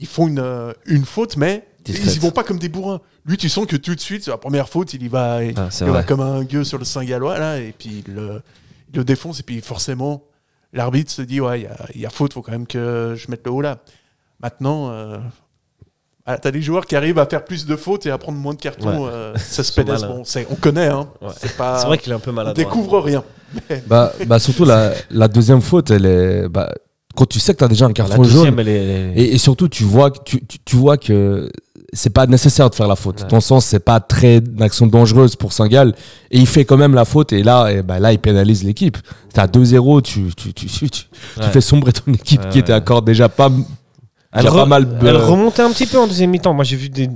[0.00, 2.06] Ils font une, euh, une faute, mais Discrète.
[2.12, 3.00] ils y vont pas comme des bourrins.
[3.24, 5.54] Lui, tu sens que tout de suite, sur la première faute, il y va, il,
[5.56, 8.42] Ah, c'est il va comme un gueux sur le Saint-Gallois, là, et puis il le,
[8.92, 10.24] il le défonce, et puis forcément,
[10.72, 13.14] l'arbitre se dit, ouais, il y a, il y a faute, faut quand même que
[13.16, 13.78] je mette le haut là.
[14.40, 15.18] Maintenant, euh,
[16.26, 18.54] ah, t'as des joueurs qui arrivent à faire plus de fautes et à prendre moins
[18.54, 19.04] de cartons.
[19.06, 19.10] Ouais.
[19.12, 20.02] euh, ça se pédesse.
[20.02, 21.08] Bon, c'est- on connaît, hein.
[21.20, 21.28] Ouais.
[21.36, 21.84] C'est pas.
[21.84, 22.64] Vrai qu'il est un peu on maladroit.
[22.64, 23.22] découvre rien.
[23.86, 26.48] Bah, bah surtout la, la deuxième faute, elle est.
[26.48, 26.72] Bah,
[27.14, 28.58] quand tu sais que tu as déjà un La carton deuxième, jaune.
[28.60, 31.50] elle est- elle est- Et, et surtout, tu vois, que- tu, tu, tu vois que
[31.92, 33.20] c'est pas nécessaire de faire la faute.
[33.20, 33.28] Ouais.
[33.28, 35.92] Dans le sens, c'est pas très une action dangereuse pour Saint-Gall.
[36.30, 37.34] Et il fait quand même la faute.
[37.34, 38.96] Et là, et bah, là il pénalise l'équipe.
[39.34, 41.06] T'as 2-0, tu, tu, tu, tu, tu- tu
[41.40, 41.50] Ouais.
[41.50, 43.50] fais sombrer ton équipe Ouais, qui était encore déjà pas.
[44.34, 46.54] Elle, pas elle remontait un petit peu en deuxième mi-temps.
[46.54, 47.10] Moi, j'ai vu des,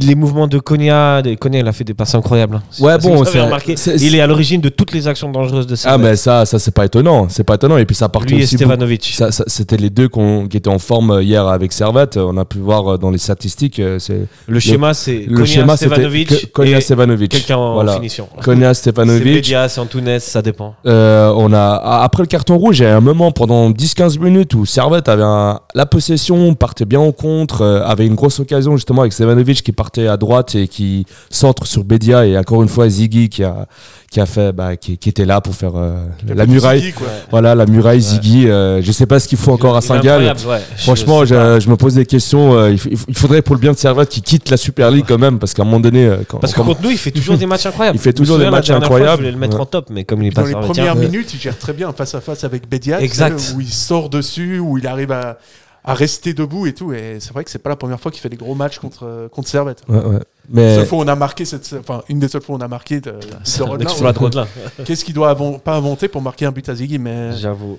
[0.00, 1.22] les mouvements de Konya.
[1.38, 2.56] Konya, il a fait des passes incroyables.
[2.56, 2.62] hein.
[2.80, 3.76] Ouais, bon, c'est- remarqué.
[4.00, 6.00] Il est à l'origine de toutes les actions dangereuses de Ah, Servette.
[6.10, 7.26] mais ça, ça c'est pas étonnant.
[7.28, 7.76] C'est pas étonnant.
[7.78, 9.12] Et puis ça partait Lui et aussi beaucoup- Stevanovic.
[9.16, 12.16] Ça, ça- c'était les deux qui étaient en forme euh, hier avec Servette.
[12.16, 13.78] On a pu voir euh, dans les statistiques.
[13.78, 17.30] euh, C'est Le schéma, c'est le Konya, schéma, Stevanovic Ko- Konya et Stevanovic.
[17.30, 17.94] quelqu'un en Voilà.
[17.94, 18.28] finition.
[18.42, 19.44] Konya C'est Stevanovic.
[19.46, 20.74] C'est Antunes, ça dépend.
[20.86, 24.18] Euh, on a a- après le carton rouge, il y a un moment pendant 10-15
[24.18, 28.40] minutes où Servette avait un- la possession, partait bien en contre, euh, avait une grosse
[28.40, 32.62] occasion justement avec Stevanovic qui partait à droite et qui centre sur Bedia et encore
[32.62, 33.66] une fois Ziggy qui a
[34.10, 36.80] qui a fait bah, qui, qui était là pour faire euh, la muraille.
[36.80, 37.06] Ziggy, quoi.
[37.30, 38.48] Voilà la muraille Ziggy.
[38.48, 40.22] euh, je sais pas ce qu'il faut encore à Saint-Gall.
[40.24, 40.60] ouais.
[40.78, 42.54] Franchement, je, je me pose des questions.
[42.58, 42.74] euh,
[43.08, 45.52] il, faudrait pour le bien de Servette qu'il quitte la Super League quand même parce
[45.52, 47.66] qu'à un moment donné, quand, Parce que quand- contre nous, il fait toujours des matchs
[47.66, 47.98] incroyables.
[47.98, 49.10] Il fait toujours des matchs fois, incroyables.
[49.12, 49.62] Je voulais le mettre Ouais.
[49.62, 51.92] en top, mais comme il est Dans pas les premières minutes, il gère très bien
[51.92, 53.00] face à face avec Bédia.
[53.02, 53.52] Exact.
[53.56, 55.36] Où il sort dessus, où il arrive à,
[55.84, 56.92] à rester debout et tout.
[56.92, 59.04] Et c'est vrai que c'est pas la première fois qu'il fait des gros matchs contre,
[59.04, 59.82] euh, contre Servette.
[59.88, 60.18] Ouais, ouais.
[60.18, 62.58] La Mais seule fois où on a marqué cette, enfin, une des seules fois où
[62.58, 64.46] on a marqué de, de Rodelin.
[64.84, 67.36] Qu'est-ce qu'il doit avant- pas inventer pour marquer un but à Ziggy mais...
[67.36, 67.78] J'avoue.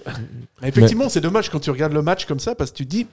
[0.62, 2.92] mais effectivement, c'est dommage quand tu regardes le match comme ça parce que tu te
[2.92, 3.08] dis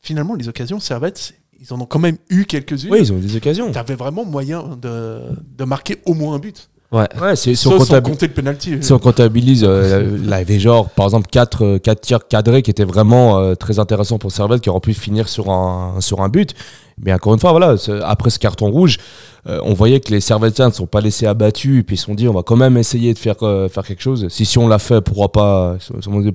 [0.00, 2.90] finalement les occasions Servette, ils en ont quand même eu quelques-unes.
[2.90, 3.70] oui, ils ont eu des occasions.
[3.70, 5.20] T'avais vraiment moyen de,
[5.56, 6.70] de marquer au moins un but.
[6.92, 7.08] Ouais.
[7.20, 8.76] Ouais, c'est si on Ça, sans comptabilise- compter le penalty.
[8.82, 12.60] Si on comptabilise, euh, là, il y avait genre, par exemple, 4 quatre, tirs cadrés
[12.62, 16.20] qui étaient vraiment euh, très intéressants pour Servette, qui auraient pu finir sur un, sur
[16.20, 16.54] un but.
[17.02, 17.74] Mais encore une fois, voilà,
[18.04, 18.98] après ce carton rouge,
[19.48, 22.04] euh, on voyait que les Servetiens ne sont pas laissés abattus, et puis ils se
[22.04, 24.26] sont dit, on va quand même essayer de faire, euh, faire quelque chose.
[24.28, 25.76] Si, si on l'a fait, pourquoi pas,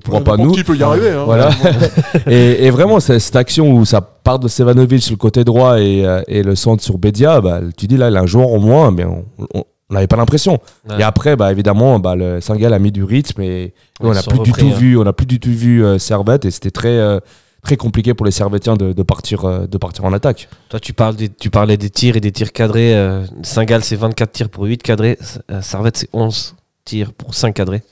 [0.02, 1.10] pourquoi pas nous Qui peut y arriver.
[1.10, 1.22] hein.
[1.24, 1.50] Voilà.
[2.26, 6.04] et, et vraiment, cette action où ça part de Sevanovic sur le côté droit et,
[6.04, 8.58] euh, et le centre sur Bedia, bah, tu dis là, il a un joueur en
[8.58, 10.58] moins, mais on on- on n'avait pas l'impression.
[10.88, 11.00] Ouais.
[11.00, 14.38] Et après, bah, évidemment, bah, le Saint-Gall a mis du rythme et on n'a plus,
[14.40, 14.76] du tout hein.
[14.76, 17.20] vu, on plus du tout vu euh, Servette et c'était très, euh,
[17.62, 20.48] très compliqué pour les Servetiens de, de partir, euh, de partir en attaque.
[20.68, 22.94] Toi, tu, parles des, tu parlais des tirs et des tirs cadrés.
[22.94, 25.18] Euh, Saint-Gall, c'est 24 tirs pour 8 cadrés.
[25.62, 27.82] Servette, c'est 11 tirs pour 5 cadrés.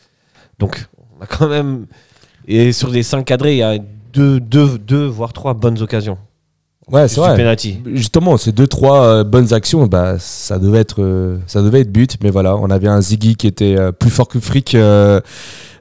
[0.59, 0.87] Donc,
[1.19, 1.87] on a quand même.
[2.47, 3.79] Et sur les 5 cadrés, il y a
[4.13, 6.19] 2, deux, deux, voire 3 bonnes occasions.
[6.91, 7.37] Ouais, c'est vrai.
[7.37, 7.81] penalty.
[7.95, 11.91] Justement, ces deux trois euh, bonnes actions, bah, ça devait être, euh, ça devait être
[11.91, 12.17] but.
[12.23, 15.21] Mais voilà, on avait un Ziggy qui était euh, plus fort que Frick euh,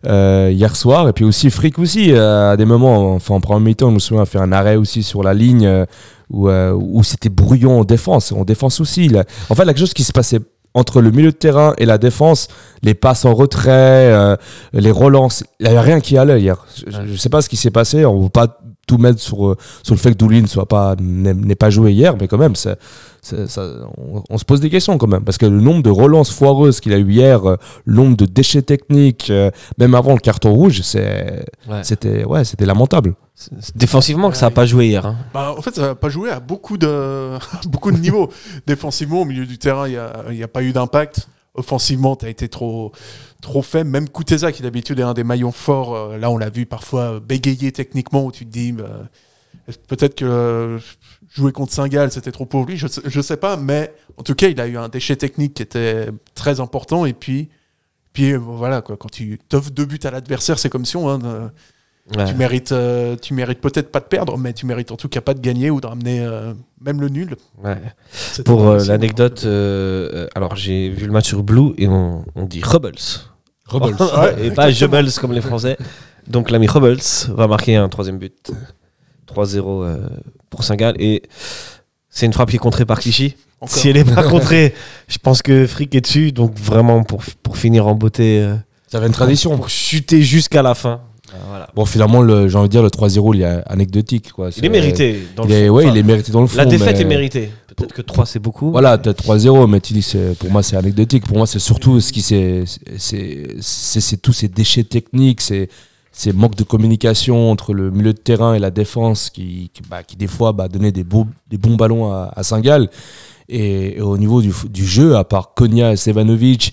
[0.08, 3.14] euh, hier soir, et puis aussi Frick aussi euh, à des moments.
[3.14, 5.86] Enfin, en première mi-temps, je me souviens, a fait un arrêt aussi sur la ligne
[6.32, 8.32] où, où c'était brouillon en défense.
[8.32, 9.08] En défense aussi.
[9.08, 9.26] là.
[9.50, 10.40] En fait, la chose qui se passait
[10.74, 12.50] entre le milieu de terrain et la défense,
[12.84, 13.70] les passes en retrait,
[14.12, 14.36] euh,
[14.74, 16.66] les relances, il n'y avait rien qui allait hier.
[16.88, 18.06] Je ne sais pas ce qui s'est passé.
[18.06, 20.96] On ne veut pas tout mettre sur, euh, sur le fait que Doulin soit pas
[21.00, 22.78] n'ait pas joué hier, mais quand même, c'est-
[23.22, 23.68] c'est- ça-
[23.98, 26.80] on, on se pose des questions quand même, parce que le nombre de relances foireuses
[26.80, 30.54] qu'il a eu hier, euh, le nombre de déchets techniques, euh, même avant le carton
[30.54, 31.82] rouge, c'est- Ouais.
[31.84, 33.16] c'était ouais, c'était lamentable.
[33.76, 35.06] Défensivement, que ça n'a pas joué hier.
[35.06, 35.18] hein.
[35.34, 37.32] Bah, en fait, ça n'a pas joué à beaucoup de,
[37.70, 38.30] beaucoup de niveaux.
[38.68, 41.28] Défensivement, au milieu du terrain, il n'y a, il y a pas eu d'impact.
[41.56, 42.92] Offensivement, tu as été trop,
[43.42, 43.90] trop faible.
[43.90, 47.16] Même Kuteza, qui d'habitude est un des maillons forts, euh, là, on l'a vu parfois
[47.16, 49.10] euh, bégayer techniquement, où tu te dis, bah,
[49.88, 50.80] peut-être que euh,
[51.34, 52.78] jouer contre Saint-Gall, c'était trop pour lui?
[52.78, 55.64] Je je sais pas, mais en tout cas, il a eu un déchet technique qui
[55.64, 57.06] était très important.
[57.06, 57.50] Et puis,
[58.14, 61.10] puis voilà, quoi, quand tu t'offres deux buts à l'adversaire, c'est comme si on.
[61.10, 61.52] hein,
[62.16, 62.26] Ouais.
[62.26, 65.22] tu mérites, euh, tu mérites peut-être pas de perdre, mais tu mérites en tout cas
[65.22, 67.36] pas de gagner ou de ramener euh, même le nul.
[67.64, 67.78] Ouais.
[68.44, 69.40] Pour euh, l'anecdote,
[70.36, 72.92] alors j'ai vu le match sur Blue et on, on dit Hubbles.
[73.74, 74.70] Ouais, et pas.
[74.70, 75.76] Jubbles comme les Français.
[76.28, 78.52] Donc l'ami Hubbles va marquer un troisième but.
[79.28, 80.08] 3-0 euh,
[80.50, 80.96] pour Saint-Gall.
[81.00, 81.24] Et
[82.10, 83.36] c'est une frappe qui est contrée par Clichy.
[83.60, 83.76] Encore.
[83.76, 84.74] Si elle n'est pas contrée,
[85.08, 86.32] je pense que Frick est dessus.
[86.32, 88.56] Donc vraiment pour, pour finir en beauté, euh,
[88.88, 89.56] Ça avait une tradition.
[89.58, 91.02] pour chuter jusqu'à la fin.
[91.34, 91.68] Euh, voilà.
[91.76, 94.32] Bon, finalement, le- j'ai envie de dire, le 3-0, il est anecdotique.
[94.32, 94.50] Quoi.
[94.56, 95.28] Il est mérité.
[95.36, 95.74] Dans Il le est, fond.
[95.76, 96.58] ouais, Enfin, il est mérité dans le fond.
[96.58, 97.50] la défaite mais- est méritée.
[97.76, 98.72] Peut-être que 3 c'est beaucoup.
[98.72, 101.26] Voilà, peut-être 3-0, mais tu dis, pour moi, c'est anecdotique.
[101.26, 102.64] Pour moi, c'est surtout ce qui c'est,
[102.98, 105.68] c'est, c'est, c'est tous ces déchets techniques, c'est,
[106.12, 110.04] ces manques de communication entre le milieu de terrain et la défense qui, qui, bah,
[110.04, 112.90] qui des fois, bah, donnaient des, beaux, des bons ballons à, à Saint-Gall.
[113.50, 116.72] Et, et au niveau du, du jeu, à part Konya et Sevanovic,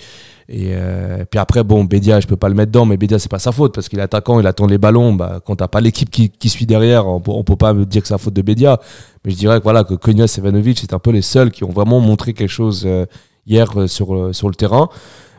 [0.54, 3.30] et euh, puis après, bon, Bédia, je peux pas le mettre dedans, mais Bédia, c'est
[3.30, 5.14] pas sa faute parce qu'il est attaquant, il attend les ballons.
[5.14, 8.02] Bah, quand t'as pas l'équipe qui, qui suit derrière, on, on peut pas me dire
[8.02, 8.78] que c'est la faute de Bédia.
[9.24, 11.70] Mais je dirais que voilà, que Konya et c'est un peu les seuls qui ont
[11.70, 13.06] vraiment montré quelque chose euh,
[13.46, 14.90] hier euh, sur, sur le terrain.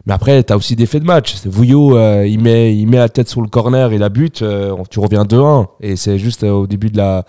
[0.07, 1.35] Mais après, tu as aussi des faits de match.
[1.45, 1.91] Vouillot,
[2.25, 5.67] il, met, la tête sur le corner et la bute, euh, tu reviens 2-1.
[5.79, 7.23] Et c'est juste au début de la,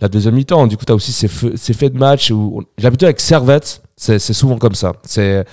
[0.00, 0.66] la deuxième mi-temps.
[0.66, 4.18] Du coup, tu as aussi ces, ces faits de match où j'ai avec Servette, c'est
[4.18, 4.94] souvent comme ça.
[5.04, 5.44] C'est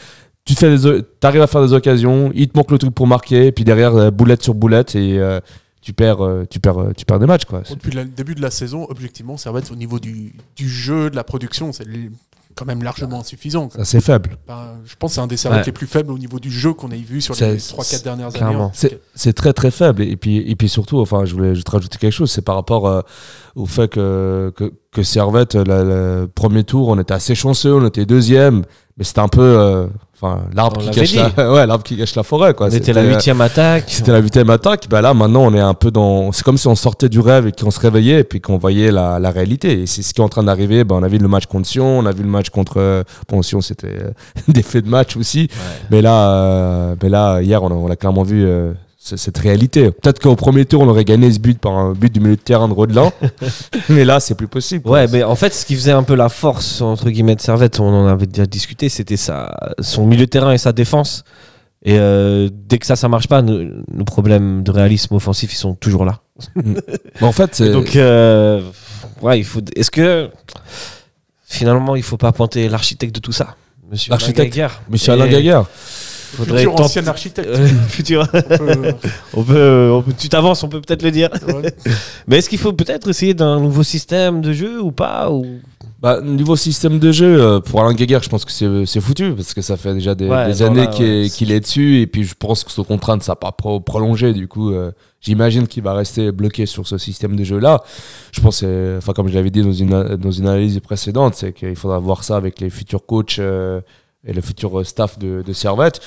[0.49, 3.05] tu te fais des t'arrives à faire des occasions, il te manque le truc pour
[3.05, 5.39] marquer, puis derrière euh, boulette sur boulette et euh,
[5.81, 7.61] tu perds, euh, tu perds, tu perds des matchs quoi.
[7.69, 11.23] Depuis le début de la saison, objectivement, Servette, au niveau du, du jeu, de la
[11.23, 11.85] production, c'est
[12.55, 13.69] quand même largement insuffisant.
[13.71, 14.37] C'est assez faible.
[14.47, 15.65] Enfin, je pense que c'est un des Servettes Ouais.
[15.67, 18.71] les plus faibles au niveau du jeu qu'on ait vu sur les 3-4 dernières clairement.
[18.81, 18.89] années.
[18.89, 21.97] tout C'est très très faible et puis et puis surtout enfin je voulais juste rajouter
[21.99, 23.01] quelque chose c'est par rapport euh,
[23.55, 25.63] au fait que que, que Servette le,
[26.23, 28.63] le premier tour on était assez chanceux on était deuxième
[28.99, 29.87] mais c'était un peu euh,
[30.53, 32.67] l'arbre qui cache la, ouais l'arbre qui cache la forêt quoi.
[32.67, 33.85] La C'était, euh, huitième attaque.
[33.87, 34.87] c'était la huitième attaque.
[34.89, 37.47] Bah là maintenant on est un peu dans c'est comme si on sortait du rêve
[37.47, 39.81] et qu'on se réveillait et puis qu'on voyait la, la réalité.
[39.81, 40.83] Et c'est ce qui est en train d'arriver.
[40.83, 43.03] Bah, on a vu le match contre Sion on a vu le match contre euh,
[43.29, 44.11] bon Sion c'était euh,
[44.49, 45.47] des faits de match aussi.
[45.89, 49.91] Mais là, euh, mais là, hier, on a, on a clairement vu euh, cette réalité.
[49.91, 52.41] Peut-être qu'au premier tour, on aurait gagné ce but par un but du milieu de
[52.41, 53.11] terrain de Rodelin.
[53.89, 54.83] mais là, c'est plus possible.
[54.83, 54.91] quoi.
[54.91, 57.79] Ouais, mais en fait, ce qui faisait un peu la force, entre guillemets, de Servette,
[57.79, 61.23] on en avait déjà discuté, c'était sa, son milieu de terrain et sa défense.
[61.83, 65.57] Et euh, dès que ça, ça marche pas, nos, nos problèmes de réalisme offensif, ils
[65.57, 66.19] sont toujours là.
[66.55, 66.81] Mais
[67.21, 67.71] en fait, Et c'est.
[67.71, 68.61] donc, euh,
[69.21, 69.61] ouais, il faut.
[69.77, 70.29] Est-ce que
[71.45, 73.55] finalement, il faut pas pointer l'architecte de tout ça,
[73.89, 75.67] Monsieur L'architecte, Gaguerre Monsieur Alain Et Gaillard.
[76.37, 77.47] Faudrait Futur ancien architecte.
[77.49, 78.27] Euh, futur.
[78.33, 78.91] Euh,
[79.33, 81.29] on peut, on peut- tu t'avances, on peut peut-être le dire.
[81.47, 81.73] ouais.
[82.27, 85.45] Mais est-ce qu'il faut peut-être essayer d'un nouveau système de jeu ou pas ou...
[86.01, 89.33] Bah, niveau système de jeu, euh, pour Alain Gaguerre, je pense que c'est c'est foutu
[89.33, 91.51] parce que ça fait déjà des, Ouais, des bon, années là, qu'il ouais, est, qu'il
[91.51, 94.31] est dessus et puis je pense que son contrat ne sera pas pro- prolongé.
[94.31, 97.81] Du coup, euh, j'imagine qu'il va rester bloqué sur ce système de jeu-là.
[98.31, 101.51] Je pense, euh, enfin, comme je l'avais dit dans une, dans une analyse précédente, c'est
[101.51, 103.81] qu'il faudra voir ça avec les futurs coachs euh,
[104.25, 106.01] et le futur staff de, Servette.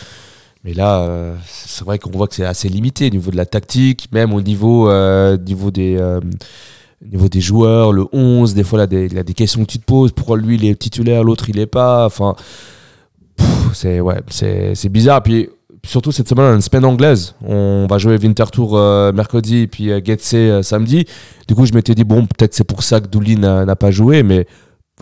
[0.65, 3.47] Mais là, euh, c'est vrai qu'on voit que c'est assez limité au niveau de la
[3.47, 5.97] tactique, même au niveau, euh, niveau des.
[5.99, 6.21] euh,
[7.05, 9.81] au niveau des joueurs, le 11, des fois, il y a des questions que tu
[9.81, 10.13] te poses.
[10.13, 12.07] Pourquoi lui, il est titulaire, l'autre, il est pas?
[12.07, 12.37] Enfin,
[13.75, 15.21] c'est ouais, c'est bizarre.
[15.21, 15.49] Puis
[15.85, 17.35] surtout, cette semaine, on a une semaine anglaise.
[17.45, 21.07] On va jouer Winterthur euh, mercredi, puis euh, Getse euh, samedi.
[21.49, 23.91] Du coup, je m'étais dit, bon, peut-être c'est pour ça que Douli n'a n'a pas
[23.91, 24.47] joué, mais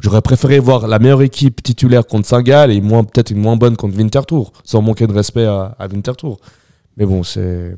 [0.01, 3.97] j'aurais préféré voir la meilleure équipe titulaire contre Saint-Gall et peut-être une moins bonne contre
[3.97, 6.39] Winterthur, sans manquer de respect à, à Winterthur.
[6.97, 7.75] Mais bon, c'est.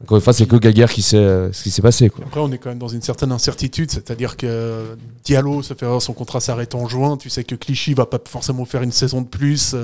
[0.00, 2.12] Encore une fois, c'est que Gaguerre qui sait euh, ce qui s'est passé.
[2.24, 6.12] Après, on est quand même dans une certaine incertitude, c'est-à-dire que Diallo se fait son
[6.12, 7.16] contrat s'arrête en juin.
[7.16, 9.74] Tu sais que Clichy va pas forcément faire une saison de plus.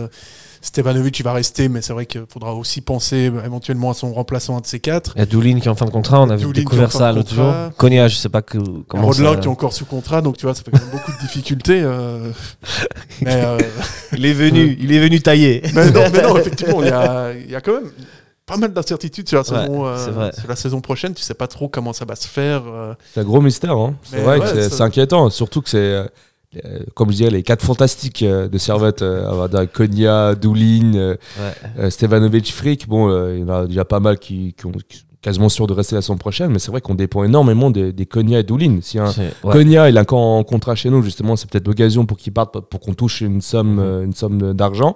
[0.65, 4.57] Stevanovic, il va rester, mais c'est vrai qu'il faudra aussi penser éventuellement à son remplaçant,
[4.57, 5.13] un de ces quatre.
[5.15, 6.63] Il y a Doulin qui est en fin de contrat, on a Doulin qui est
[6.63, 7.53] découvert ça l'autre jour.
[7.77, 9.41] Konya, je sais pas que, comment Rodelin ça...
[9.41, 11.83] qui est encore sous contrat, donc tu vois, ça fait quand même beaucoup de difficultés.
[11.83, 12.31] euh,
[13.23, 13.59] mais, euh,
[14.17, 15.63] Il est venu, il est venu tailler.
[15.75, 17.91] mais non, mais non, effectivement, il y a, il y a quand même
[18.47, 21.15] pas mal d'incertitudes sur la Ouais, saison, euh, sur la saison prochaine.
[21.15, 22.63] Tu sais pas trop comment ça va se faire.
[22.67, 23.77] euh, C'est un gros mystère.
[23.77, 23.95] Hein.
[24.03, 25.31] C'est vrai ouais, que c'est inquiétant.
[25.31, 26.05] Surtout que c'est,
[26.95, 29.03] comme je disais, les quatre fantastiques euh, de Servette.
[29.03, 31.53] Euh, Konya, Doulin, euh, Ouais.
[31.85, 32.89] euh, Stevanovic, Frick.
[32.89, 35.49] Bon, euh, il y en a déjà pas mal qui, qui ont qui sont quasiment
[35.49, 36.51] sûrs de rester la saison prochaine.
[36.51, 38.79] Mais c'est vrai qu'on dépend énormément des, des Konya et Doulin.
[38.83, 39.31] Si un ouais.
[39.53, 42.61] Konya il est encore en contrat chez nous, justement, c'est peut-être l'occasion pour qu'il parte,
[42.69, 43.79] pour qu'on touche une somme, Mhm.
[43.81, 44.95] euh, une somme d'argent.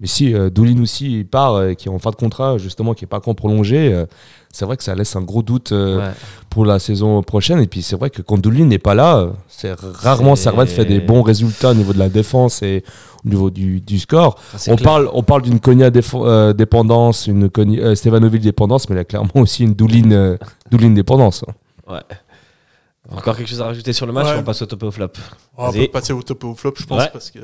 [0.00, 2.94] Mais si euh, Doulin aussi il part, euh, qui est en fin de contrat, justement,
[2.94, 4.06] qui est pas encore prolongé, euh,
[4.52, 5.72] c'est vrai que ça laisse un gros doute.
[5.72, 6.12] euh, Ouais.
[6.50, 7.60] pour la saison prochaine.
[7.60, 11.00] Et puis c'est vrai que quand Doulin n'est pas là, c'est rarement Servette fait des
[11.00, 12.82] bons résultats au niveau de la défense et
[13.24, 14.38] au niveau du, du score.
[14.68, 14.76] On clair.
[14.88, 19.30] parle, on parle d'une euh, dépendance, une euh, Stevanovic dépendance, mais il y a clairement
[19.36, 20.38] aussi une Doulin, euh,
[20.70, 21.44] Doulin dépendance.
[21.88, 22.00] hein.
[23.10, 24.36] Encore quelque chose à rajouter sur le match Ouais.
[24.36, 25.08] ou on passe au top et au flop?
[25.56, 27.10] On peut passer au top et au flop, je pense, Ouais.
[27.12, 27.38] parce que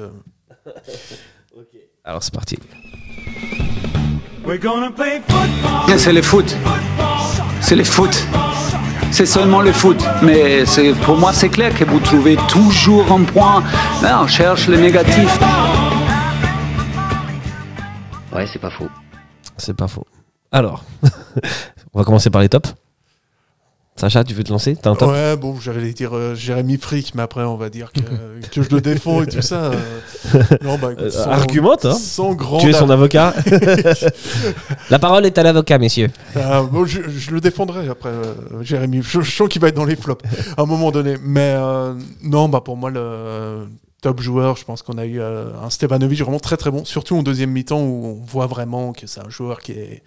[2.05, 2.59] Alors c'est parti.
[5.97, 6.55] C'est le foot.
[7.61, 8.27] C'est le foot.
[9.11, 9.97] C'est seulement le foot.
[10.23, 13.63] Mais c'est- pour moi, c'est clair que vous trouvez toujours un point.
[14.03, 15.39] Là, on cherche le négatif.
[18.33, 18.89] Ouais, c'est pas faux.
[19.57, 20.07] C'est pas faux.
[20.51, 20.83] Alors,
[21.95, 22.75] on va commencer par les tops.
[23.97, 24.77] Sacha, tu veux te lancer?
[24.85, 25.11] Un top?
[25.13, 28.01] Ouais, bon, j'allais dire euh, Jérémy Frick, mais après, on va dire que,
[28.51, 29.67] que je le défends et tout ça.
[29.67, 29.75] euh,
[30.63, 31.93] non, bah, écoute, Euh, sans- argumente, hein.
[31.95, 32.59] Sans grand.
[32.59, 33.33] Tu es son avocat?
[34.91, 36.11] La parole est à l'avocat, messieurs.
[36.35, 39.01] Ah, bon, je, je le défendrai après, euh, Jérémy.
[39.01, 40.25] Je, je sens qu'il va être dans les flops
[40.57, 41.15] à un moment donné.
[41.23, 41.55] Mais
[42.25, 43.69] non, bah, pour moi, le
[44.03, 47.23] top joueur, je pense qu'on a eu un Stevanovic vraiment très très bon, surtout en
[47.23, 50.03] deuxième mi-temps où on voit vraiment que c'est un joueur qui est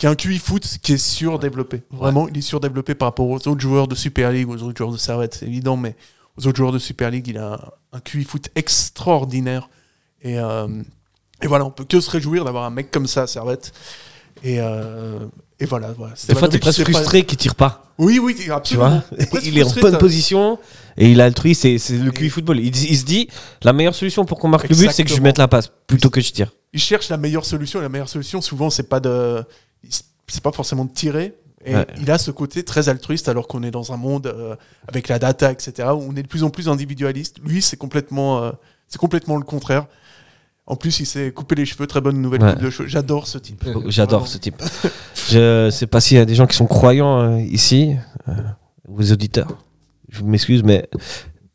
[0.00, 1.82] qui a un QI foot qui est surdéveloppé.
[1.90, 4.90] Vraiment, il est surdéveloppé par rapport aux autres joueurs de Super League, aux autres joueurs
[4.92, 5.94] de Servette, c'est évident, mais
[6.38, 7.58] aux autres joueurs de Super League, il a un,
[7.98, 9.68] un QI foot extraordinaire.
[10.22, 10.66] Et, euh,
[11.42, 13.72] et voilà, on peut que se réjouir d'avoir un mec comme ça à Servette.
[14.42, 15.18] Et, euh,
[15.58, 15.92] et voilà.
[15.92, 16.14] voilà.
[16.28, 17.92] Des fois, t'es presque c'est pas- frustré qu'il tire pas.
[17.98, 18.88] Oui, oui, Tu absolument.
[18.88, 20.58] vois T'es presque Il est en frustré, bonne position
[20.96, 22.58] et il a le truc, c'est le QI football.
[22.58, 23.28] Il, il se dit
[23.62, 26.08] la meilleure solution pour qu'on marque le but, c'est que je mette la passe plutôt
[26.08, 26.50] que je tire.
[26.72, 27.80] Il cherche la meilleure solution.
[27.80, 29.44] Et la meilleure solution, souvent, c'est pas de,
[30.30, 31.34] c'est pas forcément de tirer.
[31.64, 31.86] Et Ouais.
[32.00, 34.56] il a ce côté très altruiste, alors qu'on est dans un monde euh,
[34.88, 37.36] avec la data, etc., où on est de plus en plus individualiste.
[37.44, 38.50] Lui, c'est complètement, euh,
[38.88, 39.84] c'est complètement le contraire.
[40.66, 42.52] En plus, il s'est coupé les cheveux, très bonne nouvelle Ouais.
[42.54, 42.88] coupe de cheveux.
[42.88, 43.62] J'adore ce type.
[43.88, 44.62] J'adore ce type.
[45.30, 47.94] Je sais pas s'il y a des gens qui sont croyants euh, ici,
[48.28, 48.32] euh,
[48.88, 49.58] vos auditeurs.
[50.08, 50.88] Je m'excuse, mais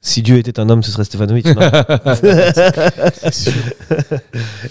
[0.01, 1.45] si Dieu était un homme, ce serait Stefanovic.
[1.47, 1.55] non
[3.31, 3.53] sûr.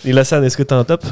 [0.05, 1.05] Nilassan, est-ce que tu as un top?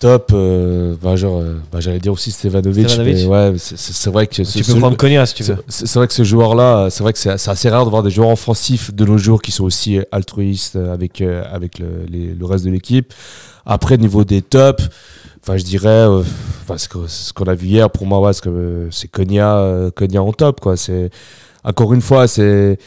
[0.00, 2.88] Top, euh, bah, genre, euh, bah, j'allais dire aussi Stevanovic.
[2.90, 3.16] Stevanovic.
[3.16, 5.56] mais ouais, c'est- vrai que ce- Tu peux ce- prendre Konya si tu veux.
[5.68, 8.30] C'est vrai que ce joueur-là, c'est vrai que c'est assez rare de voir des joueurs
[8.30, 12.64] offensifs de nos jours qui sont aussi altruistes avec, euh, avec le, les- le reste
[12.64, 13.14] de l'équipe.
[13.64, 14.84] Après, niveau des tops,
[15.42, 16.22] enfin, je dirais, euh,
[16.68, 20.32] enfin, ce qu'on a vu hier, pour moi, ouais, c'est que, c'est Konya, Konya en
[20.32, 20.60] top.
[20.60, 20.76] Quoi.
[20.76, 21.08] C'est,
[21.62, 22.78] encore une fois, c'est.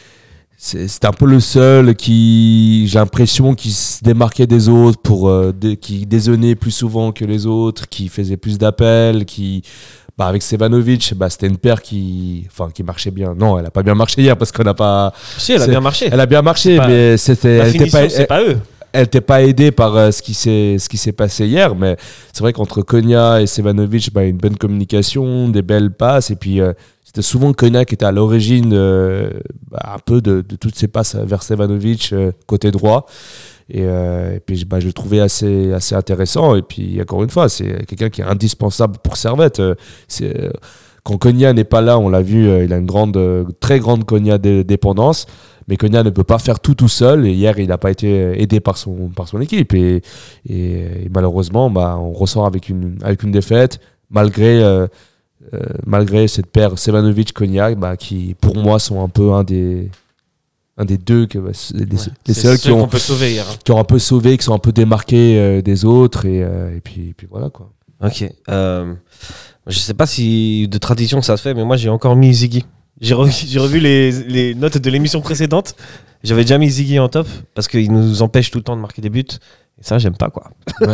[0.60, 5.54] C'est un peu le seul qui, j'ai l'impression, qui se démarquait des autres, pour, euh,
[5.80, 9.62] qui déjeunait plus souvent que les autres, qui faisait plus d'appels, qui
[10.18, 13.36] bah, avec Sevanovic, bah, c'était une paire qui, enfin, qui marchait bien.
[13.38, 15.14] Non, elle a pas bien marché hier parce qu'on n'a pas.
[15.38, 16.10] Si, elle a bien marché.
[16.12, 17.58] Elle a bien marché, pas- mais c'était.
[17.58, 18.58] Elle était pas eux.
[18.94, 21.98] Elle n'était pas aidée par euh, ce qui s'est passé hier mais
[22.34, 26.62] c'est vrai qu'entre Konya et Sevanovic bah, une bonne communication des belles passes et puis
[26.62, 26.74] euh,
[27.04, 29.30] c'était souvent Konya qui était à l'origine euh,
[29.70, 32.14] bah, un peu de, toutes ces passes vers Sevanovic
[32.46, 33.06] côté droit.
[33.70, 33.86] Et,
[34.46, 36.56] puis bah, je le trouvais assez assez intéressant.
[36.56, 39.62] Et puis encore une fois c'est quelqu'un qui est indispensable pour Servette.
[41.04, 43.18] Quand Konya n'est pas là, on l'a vu, il a une grande,
[43.60, 45.26] très grande Konya dé- dépendance.
[45.68, 47.26] Mais Konya ne peut pas faire tout tout seul.
[47.28, 49.74] Et hier, il n'a pas été euh, aidé par son, par son équipe.
[49.74, 50.02] Et,
[50.48, 50.72] et-
[51.06, 54.88] et malheureusement, bah, on ressort avec une, avec une défaite, malgré, euh,
[55.54, 59.90] euh, malgré cette paire Sevanovic-Konya, bah, qui pour moi sont un peu un des,
[60.78, 63.46] un des deux, que, bah, les, les C'est seuls qui ont, qu'on peut sauver hier.
[63.50, 63.56] hein.
[63.64, 66.26] qui ont un peu sauvé, qui sont un peu démarqués euh, des autres.
[66.26, 67.72] Et, euh, et, puis, et puis voilà quoi.
[68.02, 68.24] Ok.
[68.50, 68.94] Euh,
[69.66, 72.64] je sais pas si de tradition ça se fait, mais moi j'ai encore mis Ziggy.
[73.02, 75.76] J'ai revu, les, les notes de l'émission précédente.
[76.24, 79.02] J'avais déjà mis Ziggy en top parce qu'il nous empêche tout le temps de marquer
[79.02, 79.24] des buts.
[79.80, 80.50] Et ça, j'aime pas quoi.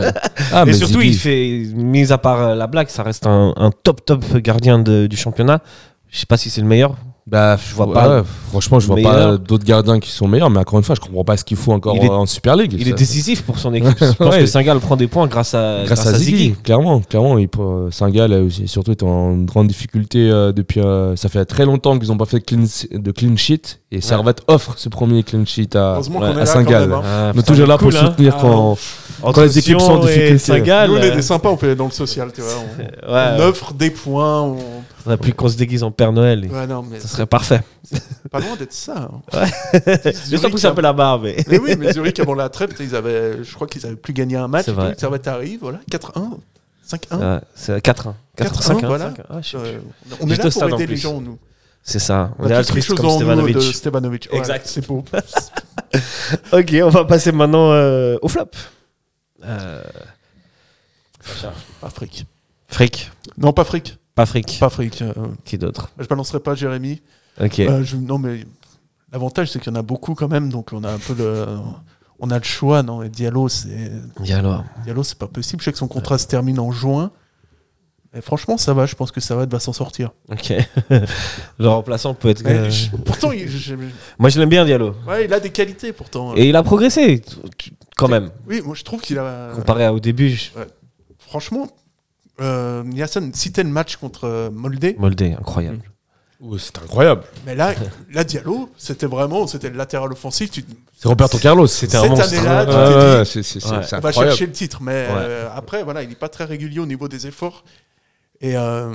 [0.52, 3.54] Ah, mais surtout, Ziggy- il fait, mis à part euh, la blague, ça reste un,
[3.56, 5.62] un top top gardien de- du championnat.
[6.10, 6.96] Je sais pas si c'est le meilleur.
[7.26, 9.14] Bah, Je vois ouais, pas ouais, franchement, je vois meilleur.
[9.14, 11.56] pas d'autres gardiens qui sont meilleurs, mais encore une fois, je comprends pas ce qu'il
[11.56, 12.76] faut encore est- en Super League.
[12.78, 13.98] Il est décisif pour son équipe.
[14.02, 14.40] Je pense Ouais.
[14.42, 17.38] que Saint-Gall prend des points grâce à, grâce, à Ziggy, clairement, clairement.
[17.38, 17.48] Il,
[18.34, 20.82] euh, aussi, surtout, est en grande difficulté euh, depuis.
[20.82, 24.02] euh, ça fait très longtemps qu'ils n'ont pas fait de clean, de clean sheet, et
[24.02, 26.00] Servette offre ce premier clean sheet à, à
[26.82, 27.02] même, hein.
[27.06, 28.06] Ah, On est toujours là cool, pour hein.
[28.08, 28.78] soutenir Ah, quand,
[29.24, 30.38] Entre les équipes sont en difficulté.
[30.38, 32.54] Saint-Gall, Nous, on est des sympas, on fait dans le social, tu vois.
[33.08, 34.42] On, ouais, on offre des points.
[34.42, 34.58] On...
[35.04, 36.46] faudrait plus qu'on se déguise en Père Noël.
[36.52, 37.62] Ouais, non, mais Ça serait parfait.
[38.32, 39.10] pas loin d'être ça.
[39.34, 39.46] hein.
[40.30, 41.38] Juste en pousser un peu la barre, mais.
[41.48, 44.36] Mais oui, mais Zurich, avant la trêve, ils avaient, je crois qu'ils avaient plus gagné
[44.36, 44.68] un match.
[44.70, 44.94] Vrai.
[44.94, 46.38] tout, Servette arrive, voilà, 4-1,
[46.90, 47.18] 5-1.
[47.36, 48.14] Ouais, c'est 4-1.
[48.36, 49.14] 4 4-1, 5 voilà.
[49.30, 49.40] Ah.
[49.56, 49.78] Euh,
[50.22, 50.98] on est là au pour aider les plus.
[50.98, 51.38] gens, nous.
[51.86, 52.32] C'est ça.
[52.40, 53.62] On On est a tous quelque altruiste chose comme Stevanovic.
[53.62, 54.28] Stevanovic.
[54.30, 54.68] Voilà, Exact.
[54.68, 55.04] c'est beau.
[56.52, 58.46] Ok, on va passer maintenant euh, au flop.
[59.46, 59.82] Euh,
[61.82, 62.26] Pas fric.
[62.68, 63.12] Frick.
[63.38, 63.98] Non, pas fric.
[64.16, 64.58] Pas fric.
[64.60, 65.02] Pas fric.
[65.02, 65.14] euh,
[65.46, 65.90] Qui d'autre?
[66.00, 67.02] Je balancerai pas Jérémy.
[67.42, 67.60] Ok.
[67.60, 68.46] Euh, je- non, mais
[69.12, 70.50] l'avantage, c'est qu'il y en a beaucoup quand même.
[70.50, 71.46] Donc, on a un peu le.
[72.20, 73.02] On a le choix, non?
[73.04, 73.92] Et Diallo, c'est.
[74.20, 74.58] Diallo.
[74.84, 75.62] Diallo, c'est pas possible.
[75.62, 77.12] Je sais que son contrat se termine en juin.
[78.14, 78.86] Mais franchement, ça va.
[78.86, 80.12] Je pense que Servette va s'en sortir.
[80.32, 80.54] Ok.
[81.58, 82.46] Le remplaçant peut être.
[82.46, 83.74] Euh, je- pourtant, il, je-
[84.20, 84.96] Moi, je l'aime bien, Diallo.
[85.08, 86.36] ouais, il a des qualités pourtant.
[86.36, 87.24] Et il a progressé,
[88.08, 88.30] quand même.
[88.48, 89.52] Oui, moi je trouve qu'il a.
[89.56, 90.50] Comparé à au début, je-
[91.20, 91.68] Franchement,
[92.42, 94.96] euh, Nielsen citait le match contre euh, Moldé.
[95.00, 95.80] Moldé, incroyable.
[96.42, 97.24] Ouh, c'est incroyable.
[97.46, 97.74] Mais là,
[98.14, 100.52] là Diallo, c'était vraiment, c'était le latéral offensif.
[100.52, 100.64] Tu,
[101.00, 101.68] C'est Roberto Carlos.
[101.68, 102.34] C'était un Cette monstre.
[102.38, 103.84] année-là, tu t'es dit, Ouais.
[103.84, 104.80] c'est on va chercher le titre.
[104.82, 107.64] Mais euh, après, voilà, il n'est pas très régulier au niveau des efforts.
[108.42, 108.94] Et, euh,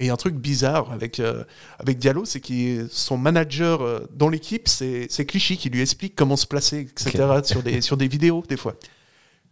[0.00, 1.44] et un truc bizarre avec, euh,
[1.78, 6.14] avec Diallo, c'est que son manager euh, dans l'équipe, c'est c'est Clichy qui lui explique
[6.16, 7.24] comment se placer, etc.
[7.44, 8.74] sur, des, sur des vidéos, des fois.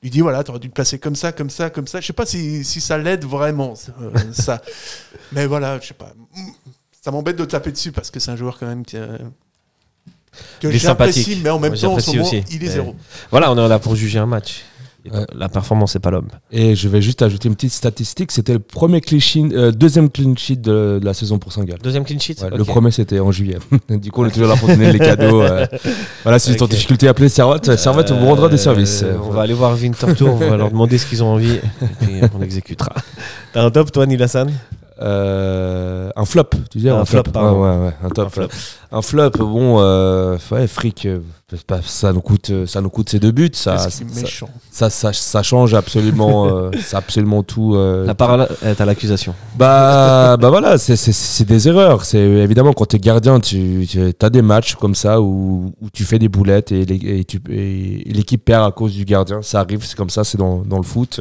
[0.03, 2.01] Il lui dit voilà, tu aurais dû te placer comme ça, comme ça, comme ça.
[2.01, 4.61] Je sais pas si, si ça l'aide vraiment, euh, ça.
[5.31, 6.13] Mais voilà, je sais pas.
[7.01, 9.17] Ça m'embête de taper dessus parce que c'est un joueur quand même qui, euh,
[10.61, 12.55] que j'apprécie, mais en même Moi, temps, en ce j'apprécie moment, aussi.
[12.57, 12.97] il est Mais- zéro.
[13.31, 14.63] Voilà, on est là pour juger un match.
[15.11, 15.27] Ouais.
[15.35, 16.29] La performance, c'est pas l'homme.
[16.53, 18.31] Et je vais juste ajouter une petite statistique.
[18.31, 21.79] C'était le premier clean sheet, euh, deuxième clean sheet de, de la saison pour Saint-Gall.
[21.83, 22.51] Deuxième clean sheet Ouais.
[22.57, 23.59] Le premier, c'était en juillet.
[23.89, 25.43] du coup, on est toujours là pour donner les cadeaux.
[25.43, 25.67] euh.
[26.23, 27.77] Voilà, si vous êtes en difficulté, appelez Servette.
[27.77, 29.03] Servette vous rendra des services.
[29.03, 31.55] Euh, on va aller voir Winter Tour, on va leur demander ce qu'ils ont envie,
[31.55, 31.61] et
[32.01, 32.95] puis on exécutera.
[33.53, 34.51] T'as un top, toi, Nilassan?
[35.03, 37.61] Euh, un flop, tu dis Un flop, pardon.
[37.63, 38.27] Ouais, ouais, ouais, un top.
[38.27, 38.49] Un flop.
[38.95, 41.19] Un flop, bon, euh, ouais, fric, euh,
[41.87, 44.49] ça nous coûte, ça nous coûte ces deux buts, ça, ça, qu'il est méchant.
[44.71, 47.75] ça, ça- ça change absolument, euh, absolument tout.
[48.05, 49.35] La parole est à l'accusation.
[49.57, 52.05] Bah, bah voilà, c'est- des erreurs.
[52.05, 53.87] C'est évidemment quand tu es gardien, tu,
[54.21, 58.71] as des matchs comme ça où, où tu fais des boulettes et l'équipe perd à
[58.73, 59.41] cause du gardien.
[59.43, 61.19] Ça arrive, c'est comme ça, c'est dans, dans le foot.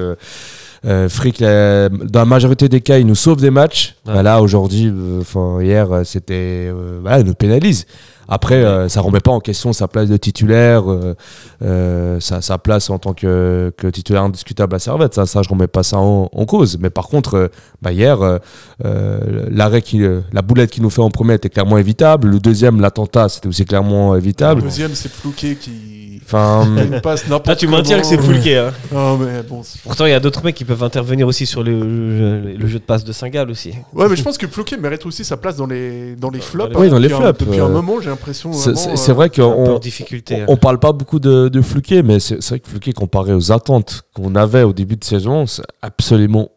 [0.86, 3.96] Euh, Frick, la- dans la majorité des cas, il nous sauve des matchs.
[4.08, 4.14] Ouais.
[4.16, 7.86] Bah là, aujourd'hui, euh, enfin hier, euh, c'était, euh, voilà, il nous pénalise.
[8.28, 11.16] Après, euh, ça remet pas en question sa place de titulaire, euh,
[11.64, 15.14] euh, sa, sa place en tant que, que titulaire indiscutable à Servette.
[15.14, 16.78] Ça, ça, je remets pas ça en, en cause.
[16.80, 17.48] Mais par contre, euh,
[17.82, 18.38] bah hier, euh,
[18.86, 22.30] euh, l'arrêt qui, euh, la boulette qu'il nous fait en premier était clairement évitable.
[22.30, 24.62] Le deuxième, l'attentat, c'était aussi clairement Le évitable.
[24.64, 28.18] deuxième, c'est Flouquet qui Enfin, il passe n'importe Ah, tu maintiens que c'est.
[28.18, 28.58] Foulquet.
[28.58, 28.72] Hein.
[28.92, 29.64] Non, mais bon.
[29.64, 32.68] c'est- Pourtant, il y a d'autres mecs qui peuvent intervenir aussi sur le, le- le
[32.68, 33.74] jeu de passe de Saint-Gall aussi.
[33.94, 36.76] Ouais, mais je pense que Flouquet mérite aussi sa place dans les, dans les flops.
[36.78, 38.54] Oui, dans les flops, Depuis un euh, moment, j'ai l'impression.
[38.54, 38.70] c'est
[39.10, 40.42] euh, vrai en qu'on difficulté.
[40.42, 40.46] hein.
[40.48, 44.04] on parle pas beaucoup de, de Flouquet, mais c'est vrai que Flouquet, comparé aux attentes
[44.14, 46.50] qu'on avait au début de saison, c'est absolument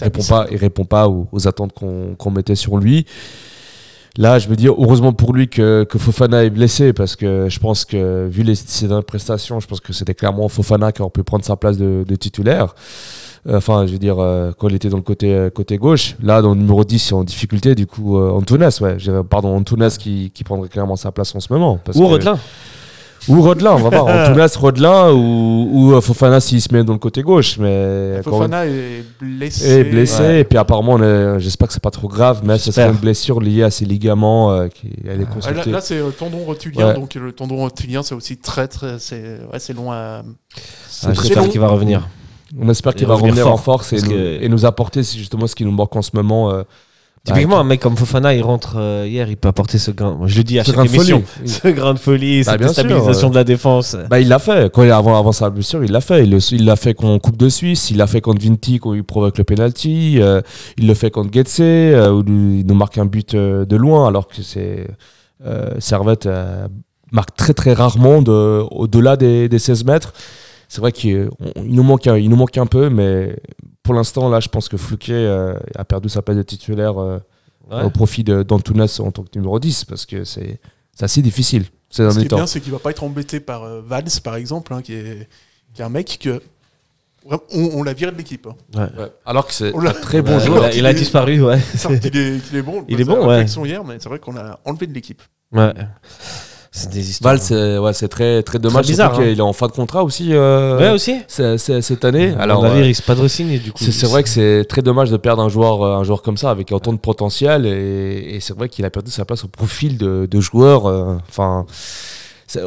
[0.00, 3.06] répond pas, il répond pas aux, aux attentes qu'on qu'on mettait sur lui.
[4.16, 7.58] Là, je me dis heureusement pour lui que, que Fofana est blessé parce que je
[7.58, 11.24] pense que vu les, ses prestations, je pense que c'était clairement Fofana qui aurait pu
[11.24, 12.74] prendre sa place de, de titulaire.
[13.48, 16.16] Euh, Enfin, je veux dire, euh, quand il était dans le côté, euh, côté gauche.
[16.22, 17.74] Là, dans le numéro 10, c'est en difficulté.
[17.74, 18.96] Du coup, euh, Antunes, ouais.
[19.28, 21.78] Pardon, Antunes qui, qui prendrait clairement sa place en ce moment.
[21.84, 22.38] parce Ou que- Rodelin.
[23.28, 24.30] Ou Rodelin, on va voir.
[24.30, 27.58] Antunes, Rodelin ou, ou euh, Fofana s'il se met dans le côté gauche.
[27.58, 29.68] Mais Fofana est blessé.
[29.80, 30.98] est blessé et puis apparemment
[31.38, 34.52] j'espère que c'est pas trop grave mais ce serait une blessure liée à ses ligaments
[34.52, 36.94] euh, qui elle est Ouais, consultée là, là, c'est euh, tendon rotulien, Ouais.
[36.94, 40.22] donc le tendon rotulien, c'est aussi très, très, c'est, ouais, c'est long à.
[41.06, 42.06] Ah, J'espère qu'il va revenir.
[42.60, 45.46] on espère qu'il va revenir revenir en force et nous, que- et nous apporter justement
[45.46, 46.62] ce qui nous manque en ce moment euh,
[47.24, 50.18] Typiquement, un mec comme Fofana, il rentre euh, hier, il peut apporter ce grain.
[50.26, 51.22] Je le dis à ce chaque émission.
[51.24, 51.48] folie.
[51.62, 53.96] Ce grain de folie, Bah, cette sûr, stabilisation de la défense.
[54.10, 56.76] bah, il l'a fait quand il avant, avant sa blessure il l'a fait il l'a
[56.76, 60.18] fait contre Coupe de Suisse il l'a fait contre Vinti quand il provoque le penalty
[60.20, 60.42] euh,
[60.76, 64.06] il le fait contre Getse euh, où il nous marque un but euh, de loin
[64.06, 64.86] alors que c'est
[65.46, 66.68] euh, Servette euh,
[67.10, 70.12] marque très très rarement de, au-delà des, des 16 mètres
[70.74, 71.28] c'est vrai qu'il
[71.62, 73.36] nous manque il nous manque un peu mais
[73.84, 77.18] pour l'instant là je pense que Fouquet euh, a perdu sa place de titulaire euh,
[77.70, 77.82] Ouais.
[77.82, 80.60] au profit d'Antunes en tant que numéro 10 parce que c'est
[81.00, 83.62] assez difficile ces Ce qui est temps bien, c'est qu'il va pas être embêté par
[83.62, 85.28] euh, Valls, par exemple, hein, qui, est,
[85.72, 86.42] qui est un mec que.
[87.26, 88.46] On, on l'a viré de l'équipe.
[88.76, 88.90] hein.
[88.98, 89.06] Ouais.
[89.24, 90.64] Alors que c'est un très bon joueur.
[90.64, 91.58] il, a, il a disparu, ouais.
[91.88, 92.84] Il est, il est bon.
[92.88, 93.44] Il est bon, ouais.
[93.46, 95.22] hier, mais c'est vrai qu'on l'a enlevé de l'équipe.
[95.52, 95.72] ouais.
[96.76, 97.34] C'est des histoires.
[97.34, 98.86] Val, c'est ouais, c'est très, très dommage.
[98.88, 99.30] bizarre, surtout hein.
[99.30, 101.20] qu'il est en fin de contrat aussi euh, Ouais, aussi.
[101.28, 102.34] cette année.
[102.36, 103.78] Alors, on avait euh, risque pas de re-signer, du coup.
[103.84, 106.50] c'est vrai que c'est très dommage de perdre un joueur, euh, un joueur comme ça
[106.50, 107.64] avec autant de potentiel.
[107.64, 110.86] Et, et c'est vrai qu'il a perdu sa place au profil de, de joueur.
[110.86, 111.64] euh, Enfin.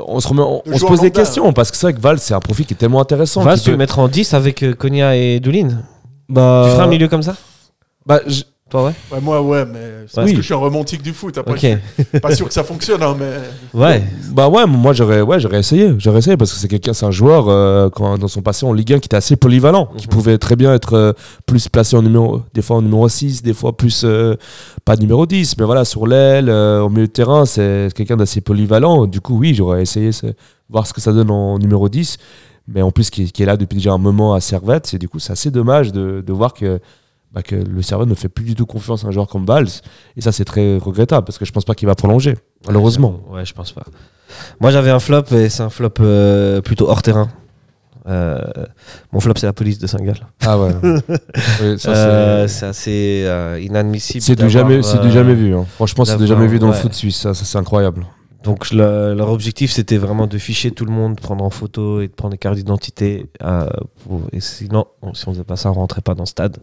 [0.07, 1.93] on se, remet- on, De on se joueur pose des questions parce que c'est vrai
[1.93, 3.43] que Val, c'est un profil qui est tellement intéressant.
[3.43, 5.83] Val, tu le peut- mettre en 10 avec Konya et Doulin
[6.29, 7.35] bah, Tu feras un milieu comme ça?
[8.05, 10.34] bah, je- Toi, ouais Ouais, moi, ouais, mais c'est parce Oui.
[10.36, 11.38] que je suis un romantique du foot.
[11.38, 13.32] Après, je suis pas sûr que ça fonctionne, hein, mais.
[13.74, 14.03] Ouais.
[14.32, 17.47] Bah ouais, moi j'aurais ouais, essayé, j'aurais essayé parce que c'est quelqu'un, c'est un joueur
[17.47, 20.11] euh, quand, dans son passé en Ligue 1 qui était assez polyvalent, qui Mhm.
[20.11, 21.13] pouvait très bien être euh,
[21.45, 24.36] plus placé en numéro, des fois en numéro 6, des fois plus euh,
[24.84, 28.41] pas numéro 10, mais voilà, sur l'aile, euh, au milieu de terrain, c'est quelqu'un d'assez
[28.41, 29.05] polyvalent.
[29.07, 30.36] Du coup, oui, j'aurais essayé c'est-
[30.70, 32.18] voir ce que ça donne en numéro 10,
[32.68, 35.07] mais en plus qui, qui est là depuis déjà un moment à Servette, c'est du
[35.07, 36.80] coup c'est assez dommage de, de voir que
[37.34, 39.67] bah, que le Servette ne fait plus du tout confiance à un joueur comme Valls
[40.15, 43.21] et ça c'est très regrettable parce que je pense pas qu'il va prolonger malheureusement.
[43.30, 43.84] Ouais, je pense pas.
[44.59, 47.30] Moi, j'avais un flop et c'est un flop euh, plutôt hors terrain.
[48.07, 48.39] Euh,
[49.11, 50.15] mon flop, c'est la police de Saint-Gall.
[50.45, 50.71] Ah ouais.
[50.84, 54.21] Oui, c'est- Euh, assez euh, inadmissible.
[54.21, 55.53] C'est du jamais, c'est du jamais vu.
[55.55, 55.65] hein.
[55.75, 56.75] Franchement, c'est du jamais vu dans ouais.
[56.75, 57.17] le foot suisse.
[57.17, 58.05] Ça, ça, c'est incroyable.
[58.47, 61.99] Donc le- leur objectif c'était vraiment de ficher tout le monde, de prendre en photo
[62.01, 63.25] et de prendre des cartes d'identité.
[63.43, 63.67] euh,
[64.03, 66.57] pour- et sinon, si on faisait pas ça, on rentrait pas dans le stade.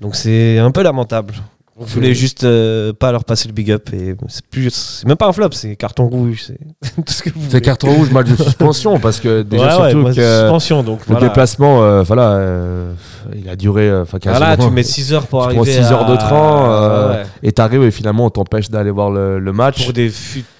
[0.00, 1.34] Donc c'est un peu lamentable.
[1.78, 5.16] On voulait juste euh, pas leur passer le big up et c'est plus, c'est même
[5.16, 6.58] pas un flop, c'est carton rouge, c'est
[7.06, 7.60] tout ce que vous C'est voulez.
[7.62, 11.28] carton rouge, match de suspension, parce que déjà Ouais, surtout que suspension donc le voilà.
[11.28, 12.92] déplacement, euh, voilà, euh,
[13.34, 15.82] il a duré, enfin Voilà, tu mets 6 heures pour Tu prends arriver.
[15.82, 17.22] six heures de train, Ouais, ouais.
[17.42, 19.82] Et t'arrives et finalement on t'empêche d'aller voir le, le match.
[19.84, 20.10] pour des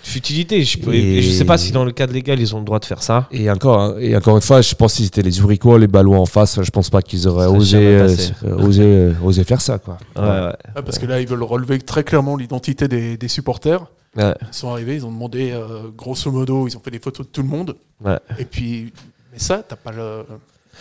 [0.03, 0.63] fu- futilités.
[0.65, 2.65] Je, peux- Et- et je sais pas si dans le cadre légal ils ont le
[2.65, 3.29] droit de faire ça.
[3.31, 5.87] Et encore, hein, et encore une fois, je pense que si c'était les Zurichois, les
[5.87, 9.61] Balois en face, je pense pas qu'ils auraient osé, euh, euh, osé, euh, osé faire
[9.61, 9.99] ça, quoi.
[10.17, 10.47] Ouais, ouais.
[10.77, 13.85] Ouais, parce que là, ils veulent relever très clairement l'identité des, des supporters.
[14.17, 14.35] Ouais.
[14.43, 17.33] Ils sont arrivés, ils ont demandé, euh, grosso modo, ils ont fait des photos de
[17.33, 17.77] tout le monde.
[18.05, 18.19] Ouais.
[18.39, 18.93] Et puis,
[19.33, 20.25] mais ça, t'as pas le.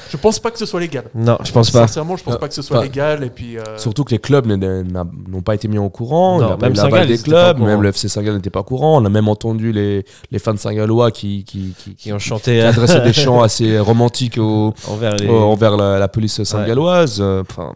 [0.10, 1.04] Je pense pas que ce soit légal.
[1.14, 1.86] Non, je pense pas.
[1.88, 3.24] Sincèrement, je pense pas que ce soit enfin, légal.
[3.24, 6.40] Et puis, euh, Surtout que les clubs n'ont pas été mis au courant.
[6.40, 9.02] Non, même Saint-Gall, des clubs, même le FC Saint-Gall n'était pas au courant.
[9.02, 12.62] On a même entendu les, les fans saint-gallois qui, qui, qui, Qui ont chanté qui
[12.62, 15.28] adressaient des chants assez romantiques au- envers les.
[15.28, 17.18] au- envers la, la police saint-galloise.
[17.22, 17.74] Euh, Enfin,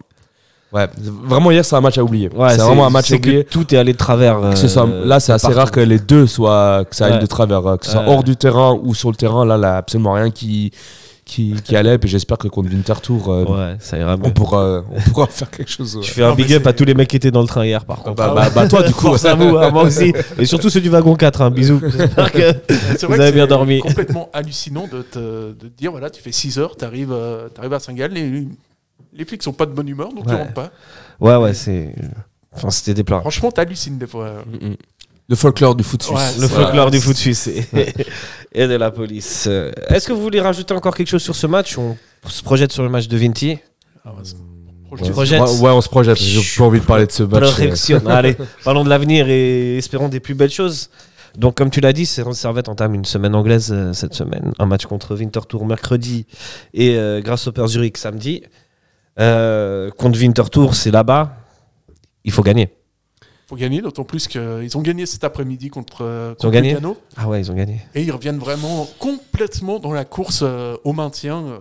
[0.74, 0.88] ouais,
[1.24, 2.30] vraiment hier c'est un match à oublier.
[2.34, 3.43] Ouais, c'est vraiment un match à c'est que oublier.
[3.43, 4.39] tout est allé de travers.
[4.51, 5.57] Que ce soit, euh, là, c'est assez partout.
[5.59, 7.20] rare que les deux soient, que ça aille Ouais.
[7.20, 8.07] de travers, que ce soit Ouais.
[8.09, 9.45] hors du terrain ou sur le terrain.
[9.45, 10.72] Là, là, absolument rien qui,
[11.26, 11.95] qui, qui allait.
[12.01, 14.26] Et j'espère que contre Winterthur, euh, Ouais, ça ira mieux.
[14.28, 15.99] on pourra, on pourra faire quelque chose.
[16.01, 17.47] Je fais un Non, big up c'est- à tous les mecs qui étaient dans le
[17.47, 18.15] train hier, par contre.
[18.15, 20.13] Bah, bah, bah, toi, du coup, Force à vous, hein, moi aussi.
[20.39, 21.82] Et surtout ceux du wagon 4, hein, bisous.
[21.97, 23.80] J'espère que c'est vous vrai que avez bien c'est dormi.
[23.80, 27.80] complètement hallucinant de te, de te dire voilà, tu fais 6 heures, tu arrives, à
[27.80, 28.47] Saint-Gall, les,
[29.13, 30.38] les flics sont pas de bonne humeur, donc ils Ouais.
[30.38, 30.69] rentrent pas.
[31.19, 31.93] Ouais, ouais, c'est.
[32.53, 33.23] Enfin, c'était déplorable.
[33.23, 34.43] Franchement, t'hallucines des fois.
[34.61, 34.76] Mm, mm.
[35.28, 36.15] Le folklore du foot suisse.
[36.17, 37.65] Ouais, Le folklore du foot suisse et,
[38.51, 39.45] et de la police.
[39.47, 41.78] Euh, Est-ce que vous voulez rajouter encore quelque chose sur ce match?
[41.78, 41.95] On
[42.28, 43.57] se projette sur le match de Vinti?
[44.03, 44.36] Ah, ouais, c'est-
[44.91, 45.41] Ouais, projette.
[45.41, 46.15] ouais, ouais, on se projette.
[46.17, 47.59] J'ai pas envie de parler de ce match.
[47.91, 47.99] euh.
[48.07, 50.89] Allez, parlons de l'avenir et espérons des plus belles choses.
[51.38, 54.53] Donc, comme tu l'as dit, Servette entame une semaine anglaise euh, cette semaine.
[54.57, 56.28] Un match contre Winterthur mercredi
[56.73, 58.43] et euh, Grasshopper Zurich samedi.
[59.19, 61.36] Euh, contre Winterthur, c'est là-bas.
[62.23, 62.69] Il faut gagner.
[63.47, 66.69] Faut gagner, d'autant plus qu'ils ont gagné cet après-midi contre, euh, Ils ont contre gagné
[66.69, 66.97] Lugano.
[67.15, 67.79] Ah ouais, ils ont gagné.
[67.93, 71.43] Et ils reviennent vraiment complètement dans la course euh, au maintien.
[71.45, 71.57] euh,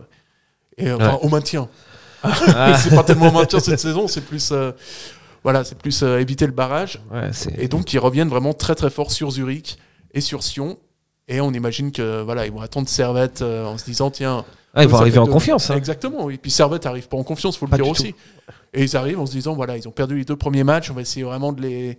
[0.78, 1.68] et, euh, enfin, au maintien.
[2.24, 2.78] Ah.
[2.78, 4.50] c'est pas tellement au maintien cette saison, c'est plus,
[5.42, 7.02] voilà, c'est plus éviter le barrage.
[7.12, 7.28] Ouais,
[7.58, 9.76] Et donc, ils reviennent vraiment très très fort sur Zurich
[10.14, 10.78] et sur Sion.
[11.28, 14.46] Et on imagine que voilà, ils vont attendre Servette en se disant tiens.
[14.72, 15.70] Ah, ils vont arriver en confiance.
[15.70, 15.76] hein.
[15.76, 16.30] Exactement.
[16.30, 18.14] Et puis Servette arrive pas en confiance, faut le Pas dire aussi.
[18.74, 20.94] Et ils arrivent en se disant voilà, ils ont perdu les deux premiers matchs, on
[20.94, 21.98] va essayer vraiment de les, de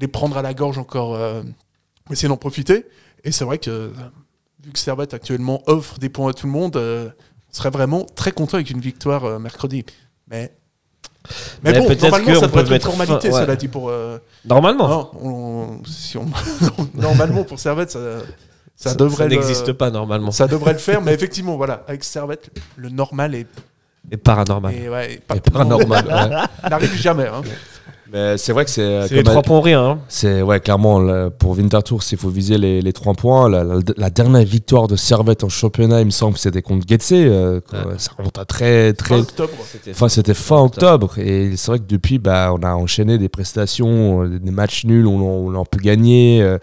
[0.00, 2.86] les prendre à la gorge encore, euh, on va essayer d'en profiter.
[3.24, 3.92] Et c'est vrai que
[4.62, 7.08] vu que Servette actuellement offre des points à tout le monde, euh,
[7.50, 9.84] on serait vraiment très content avec une victoire euh, mercredi.
[10.30, 10.52] Mais
[11.62, 13.40] mais, Mais bon, normalement, qu'on ça devrait être une mettre formalité, fin- ouais.
[13.42, 13.88] cela dit, pour.
[13.88, 14.88] euh, Normalement.
[14.88, 16.26] non, on- si on-
[16.94, 18.18] normalement, pour Servette, ça,
[18.76, 20.30] ça, Ça- devrait ça le- n'existe pas normalement.
[20.32, 23.46] Ça devrait le faire, mais effectivement, voilà, avec Servette, le normal est,
[24.10, 24.72] Et paranormal.
[24.90, 26.68] ouais, pas Et paranormal, ouais.
[26.70, 27.26] n'arrive jamais.
[27.26, 27.42] hein.
[28.12, 29.08] Mais c'est vrai que c'est.
[29.08, 29.82] C'est les trois elle- points rien.
[29.84, 29.98] hein.
[30.08, 33.48] C'est ouais, clairement là, pour Winterthur, s'il faut viser les, les trois points.
[33.48, 36.86] La, la- la dernière victoire de Servette en championnat, il me semble, que c'était contre
[36.86, 37.10] Getse.
[37.12, 37.60] euh.
[37.98, 39.14] Ça remonte à très Fin très.
[39.20, 39.52] octobre.
[39.90, 41.18] Enfin, c'était fin octobre.
[41.18, 45.06] Et c'est vrai que depuis, bah, on a enchaîné des prestations, euh, des matchs nuls,
[45.08, 46.58] on, on a pu gagner, euh,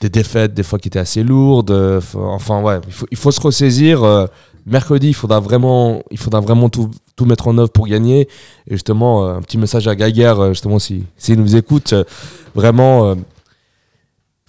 [0.00, 1.72] des défaites des fois qui étaient assez lourdes.
[1.72, 4.28] euh, enfin, ouais, il faut, il faut se ressaisir.
[4.66, 8.22] Mercredi, il faudra vraiment, il faudra vraiment tout, tout mettre en œuvre pour gagner.
[8.68, 12.04] Et justement, euh, un petit message à Gaguerre, euh, justement, s'il si, nous écoute, euh,
[12.54, 13.06] vraiment.
[13.10, 13.14] euh,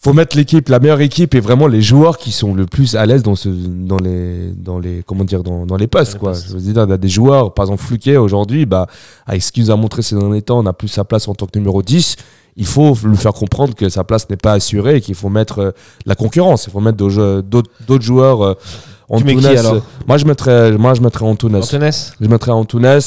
[0.03, 3.07] faut mettre l'équipe, la meilleure équipe et vraiment les joueurs qui sont le plus à
[3.07, 6.31] l'aise dans ce, dans les, dans les, comment dire, dans, dans les postes, les quoi.
[6.33, 6.47] postes.
[6.49, 8.85] Je veux dire, on a des joueurs, par exemple, Fluquet aujourd'hui, bah,
[9.25, 11.33] avec ce qu'il nous a montré ces derniers temps, on n'a plus sa place en
[11.33, 12.17] tant que numéro 10.
[12.55, 15.57] Il faut lui faire comprendre que sa place n'est pas assurée et qu'il faut mettre
[15.59, 15.71] euh,
[16.05, 16.67] la concurrence.
[16.67, 18.41] Il faut mettre d'autres jou- d'autres d'autres joueurs.
[18.43, 18.53] euh,
[19.09, 19.25] Antunes,
[20.07, 21.55] moi, je mettrais, moi, je mettrais Antunes.
[21.57, 22.99] Antunes Je mettrais Antunes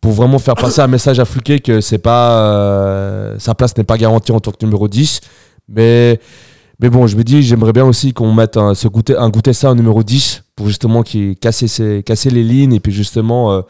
[0.00, 3.84] pour vraiment faire passer un message à Fluquet que c'est pas euh, sa place n'est
[3.84, 5.20] pas garantie en tant que numéro 10
[5.68, 6.20] mais
[6.78, 9.52] mais bon je me dis j'aimerais bien aussi qu'on mette un, ce goûter, un goûter
[9.52, 13.52] ça au numéro 10 pour justement qui casser, ses- casser les lignes et puis justement
[13.52, 13.62] euh,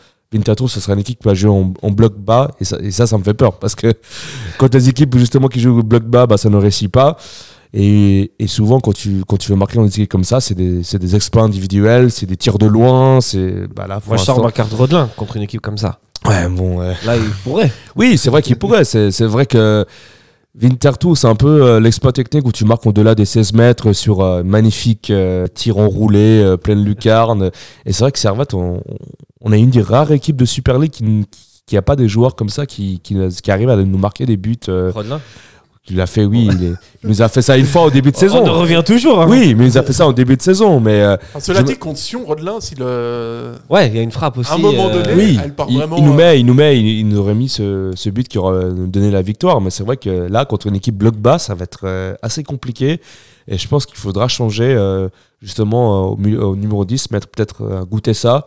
[0.67, 3.07] ce sera une équipe qui va jouer en, en bloc bas et ça, et ça
[3.07, 3.95] ça me fait peur parce que
[4.59, 7.17] quand les équipes justement qui jouent au bloc bas bah, ça ne réussit pas
[7.79, 10.55] et, et souvent, quand tu, quand tu veux marquer dans des équipes comme ça, c'est
[10.55, 13.21] des, exploits individuels, c'est des tirs de loin.
[13.21, 15.99] C'est, bah là, Moi, je sors l'instant- ma carte Rodelin contre une équipe comme ça.
[16.27, 16.95] Ouais, bon, ouais.
[17.05, 17.71] Là, il pourrait.
[17.97, 18.85] Oui, c'est vrai qu'il pourrait.
[18.85, 19.85] C'est vrai que
[20.61, 24.23] Winterthur, c'est un peu euh, l'exploit technique où tu marques au-delà des 16 mètres sur
[24.23, 27.51] euh, magnifique euh, tir enroulé, euh, pleine lucarne.
[27.85, 28.81] Et c'est vrai que Servette, on,
[29.43, 31.25] on a une des rares équipes de Super League qui n-
[31.67, 34.37] qui a pas des joueurs comme ça qui, qui, qui arrivent à nous marquer des
[34.39, 34.57] buts.
[34.69, 35.21] euh, Rodelin.
[35.89, 36.75] Il a fait, oui, il, est-
[37.05, 38.43] il nous a fait ça une fois au début de saison.
[38.45, 39.21] On en revient toujours.
[39.23, 39.27] hein.
[39.29, 40.81] Oui, mais il nous a fait ça en début de saison.
[40.81, 43.53] Mais euh, Enfin, cela dit, me- contre Sion, Rodelin, si le.
[43.71, 44.51] Ouais, il y a une frappe aussi.
[44.51, 46.47] À un moment euh, donné, oui, elle part il, vraiment, il nous euh, met, il
[46.47, 49.23] nous met, il, il nous aurait mis ce, ce but qui aurait nous donné la
[49.23, 49.61] victoire.
[49.61, 52.43] Mais c'est vrai que là, contre une équipe bloc bas, ça va être euh, assez
[52.43, 53.01] compliqué.
[53.49, 55.09] Et je pense qu'il faudra changer euh,
[55.41, 58.45] justement euh, au, au numéro 10, mettre peut-être euh, goûter ça.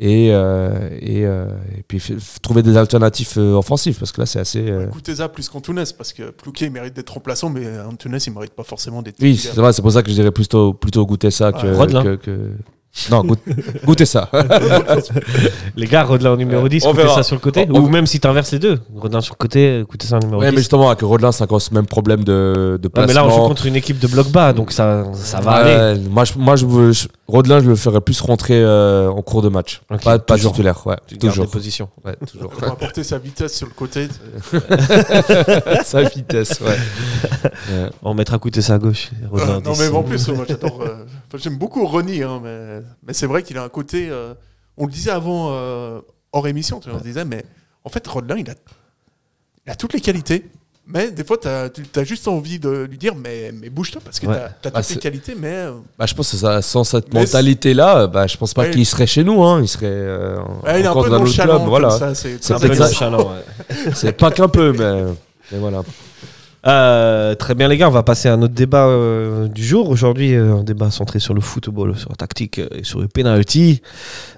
[0.00, 1.46] Et, euh, et, euh,
[1.78, 2.00] et puis
[2.42, 4.70] trouver des alternatives euh, offensives parce que là c'est assez.
[4.70, 8.32] euh, Écoutez ça plus qu'Antunes, parce que Plouquet il mérite d'être remplaçant, mais Antunes il
[8.32, 9.16] mérite pas forcément d'être.
[9.20, 11.66] Oui, c'est vrai, c'est pour ça que je dirais plutôt, plutôt goûter ça que.
[12.02, 12.52] Que- que-
[13.10, 13.36] Non, goût-
[13.86, 14.28] goûter ça.
[15.76, 17.14] Les gars, Rodelin en numéro Euh, 10, on écoutez verra.
[17.16, 17.66] ça sur le côté.
[17.70, 18.80] On- on- Ou même si t'inverses les deux.
[18.94, 20.52] Rodelin sur le côté, écoutez ça en numéro ouais, 10.
[20.54, 23.06] mais justement, avec Rodelin, c'est encore ce même problème de, de Ouais, placement.
[23.06, 25.70] mais là, on joue contre une équipe de bloc bas, donc ça, ça va Ouais,
[25.70, 26.00] aller.
[26.10, 26.66] Moi, je, moi je,
[27.26, 29.80] Rodelin, je le ferais plus rentrer euh, en cours de match.
[30.04, 30.52] Pas pas toujours.
[30.52, 30.96] titulaire, ouais.
[31.06, 31.46] Tu toujours.
[31.46, 31.88] des positions.
[32.04, 32.50] Ouais, toujours.
[32.50, 34.08] Pour apporter sa vitesse sur le côté.
[35.84, 36.76] Sa vitesse, ouais.
[37.70, 37.90] Ouais.
[38.02, 39.10] On mettra coûter ça à gauche.
[39.30, 39.80] Rodelin Euh, non, 10.
[39.80, 40.82] mais en plus, moi j'adore.
[40.82, 44.08] euh, enfin, J'aime beaucoup Ronny, hein, mais, mais c'est vrai qu'il a un côté.
[44.10, 44.34] euh,
[44.76, 46.00] on le disait avant, euh,
[46.32, 47.44] hors émission, tu vois, on se disait, mais
[47.84, 48.54] en fait, Rodelin, il a,
[49.66, 50.46] il a toutes les qualités.
[50.84, 54.26] Mais des fois, tu as, juste envie de lui dire, mais, mais bouge-toi, parce que
[54.26, 54.34] Ouais.
[54.34, 55.52] tu as, Ah, toutes les c'est- qualités, mais.
[55.52, 58.70] euh, Bah, je pense que ça, sans cette Mais mentalité-là, bah, je pense pas Ouais.
[58.70, 59.44] qu'il serait chez nous.
[59.44, 59.60] Hein.
[59.62, 61.56] Il serait euh, ouais, il est un encore peu dans notre nonchalant.
[61.58, 61.68] club.
[61.68, 61.90] Voilà.
[61.90, 63.04] ça, c'est C'est Un très peu peut-être ça.
[63.06, 63.16] agréable.
[63.24, 63.32] nonchalant,
[63.86, 63.92] ouais.
[63.94, 65.04] C'est pas qu'un peu, mais,
[65.52, 65.82] mais voilà.
[66.64, 69.88] Euh, très bien les gars, on va passer à notre débat euh, du jour.
[69.90, 73.82] Aujourd'hui, euh, un débat centré sur le football, sur la tactique et sur le penalty.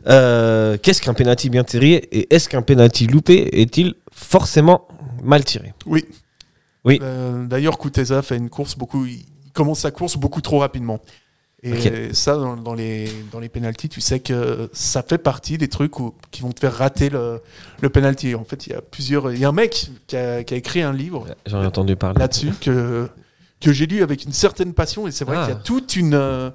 [0.07, 4.89] Euh, Qu'est-ce qu'un penalty bien tiré et est-ce qu'un penalty loupé est-il forcément
[5.22, 5.75] mal tiré?
[5.87, 6.05] Oui.
[6.85, 7.01] Oui.
[7.49, 9.07] D'ailleurs, Kuteza fait une course beaucoup.
[9.07, 11.01] Il commence sa course beaucoup trop rapidement.
[11.65, 15.69] Et ça, dans, dans les, dans les pénalties, tu sais que ça fait partie des
[15.69, 17.41] trucs où- qui vont te faire rater le,
[17.81, 18.35] le penalty.
[18.35, 19.33] En fait, il y a plusieurs.
[19.33, 21.97] Il y a un mec qui a, qui a écrit un livre J'en ai entendu
[21.97, 22.19] parler.
[22.19, 23.09] là-dessus que,
[23.61, 25.09] que j'ai lu avec une certaine passion.
[25.09, 25.47] Et c'est vrai Ah.
[25.47, 26.51] qu'il y a toute une, euh,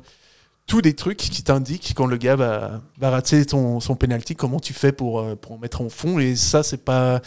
[0.68, 4.60] tous des trucs qui t'indiquent quand le gars va, va rater ton, son penalty, comment
[4.60, 6.20] tu fais pour, euh, pour en mettre en fond.
[6.20, 7.20] Et ça, c'est pas.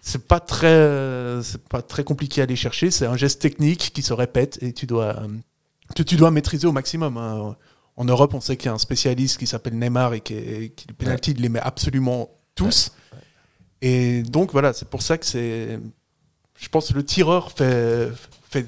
[0.00, 2.90] C'est pas très, c'est pas très compliqué à aller chercher.
[2.90, 5.28] C'est un geste technique qui se répète et tu dois, euh,
[5.94, 7.16] que tu dois maîtriser au maximum.
[7.16, 7.56] hein.
[7.96, 10.68] En Europe, on sait qu'il y a un spécialiste qui s'appelle Neymar et qui, est-
[10.74, 12.92] qui les penalty, il les met absolument tous.
[13.82, 15.78] Et donc voilà, c'est pour ça que c'est.
[16.58, 18.08] Je pense que le tireur fait,
[18.50, 18.66] fait,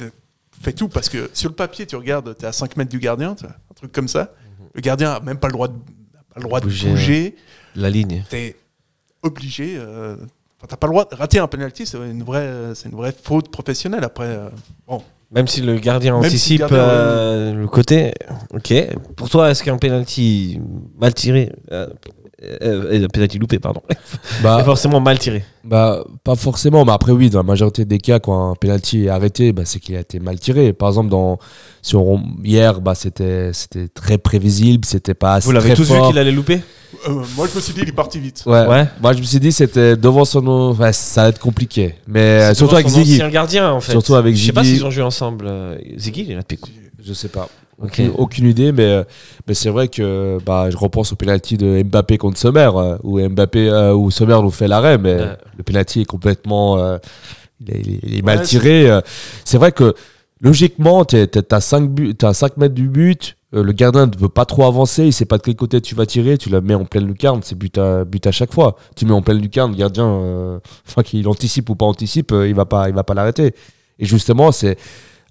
[0.60, 2.98] fait tout parce que sur le papier, tu regardes, tu es à 5 mètres du
[3.00, 4.32] gardien, tu vois, un truc comme ça.
[4.74, 7.36] Le gardien a même pas le droit de, a pas le droit de Bouger, bouger.
[7.74, 8.24] La ligne.
[8.30, 8.56] Tu es
[9.22, 9.74] obligé.
[9.78, 10.16] euh,
[10.58, 13.12] Enfin, t'as pas le droit de rater un penalty, c'est une vraie, c'est une vraie
[13.12, 14.04] faute professionnelle.
[14.04, 14.50] Après, euh,
[14.86, 15.02] bon,
[15.32, 18.12] Même si le gardien Même si le anticipe gardien, euh, le côté.
[18.52, 18.74] Ok.
[19.16, 20.60] Pour toi, est-ce qu'un penalty
[20.98, 21.52] mal tiré.
[21.70, 21.86] Euh,
[22.62, 23.82] euh, un penalty loupé, pardon.
[24.42, 25.44] Bah, est forcément mal tiré?
[25.62, 29.08] Bah, pas forcément, mais après, oui, dans la majorité des cas, quand un penalty est
[29.08, 30.72] arrêté, bah, c'est qu'il a été mal tiré.
[30.72, 31.38] Par exemple, dans,
[31.82, 35.96] si on- hier, bah, c'était c'était très prévisible, c'était pas Vous l'avez très tous vu
[35.98, 36.08] fort.
[36.08, 36.60] qu'il allait louper?
[37.08, 38.42] Euh, moi je me suis dit, il est parti vite.
[38.46, 38.66] Ouais.
[38.66, 38.86] Ouais.
[39.00, 40.74] Moi, je me suis dit, c'était devant son.
[40.78, 41.94] Ouais, ça va être compliqué.
[42.06, 43.14] Mais euh, C'est surtout avec Ziggy.
[43.14, 43.92] ancien gardien, en fait.
[43.92, 44.76] Surtout avec Je sais pas Ziggy.
[44.76, 45.46] s'ils ont joué ensemble.
[45.48, 46.72] euh, Ziggy, il est là depuis.
[47.02, 47.48] Je sais pas.
[47.82, 47.88] Ok.
[47.92, 49.04] Aucune, aucune idée, mais, euh,
[49.48, 52.70] mais c'est vrai que bah, je repense au penalty de Mbappé contre Sommer,
[53.02, 55.36] où Mbappé euh, où Sommer nous fait l'arrêt, mais Ouais.
[55.56, 56.98] le penalty est complètement euh,
[57.60, 59.00] il, est, il mal Ouais, tiré.
[59.46, 59.94] C'est vrai que
[60.42, 64.44] logiquement, tu as 5 t'as 5 mètres du but, euh, le gardien ne peut pas
[64.44, 66.84] trop avancer, il sait pas de quel côté tu vas tirer, tu la mets en
[66.84, 68.76] pleine lucarne, c'est but à, chaque fois.
[68.94, 72.48] Tu mets en pleine lucarne, le gardien, euh, enfin qu'il anticipe ou pas anticipe, euh,
[72.48, 73.54] il va va pas l'arrêter.
[73.98, 74.78] Et justement, c'est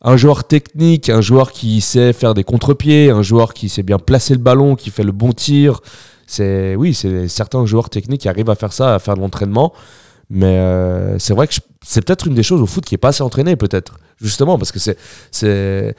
[0.01, 3.99] un joueur technique, un joueur qui sait faire des contre-pieds, un joueur qui sait bien
[3.99, 5.79] placer le ballon, qui fait le bon tir.
[6.27, 9.73] C'est oui, c'est certains joueurs techniques qui arrivent à faire ça, à faire de l'entraînement.
[10.29, 10.59] Mais
[11.17, 13.55] c'est vrai que c'est peut-être une des choses au foot qui est pas assez entraîné,
[13.55, 15.95] peut-être justement parce que c'est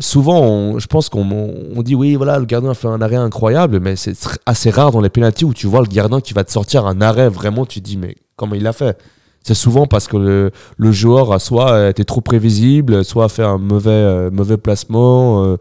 [0.00, 1.30] souvent, on- je pense qu'on
[1.76, 4.14] on dit oui, voilà, le gardien fait un arrêt incroyable, mais c'est
[4.46, 7.00] assez rare dans les pénaltys où tu vois le gardien qui va te sortir un
[7.00, 8.98] arrêt vraiment, tu te dis mais comment il l'a fait?
[9.44, 13.56] C'est souvent parce que le, joueur a soit été trop prévisible, soit a fait un
[13.56, 15.56] mauvais, euh, placement, euh,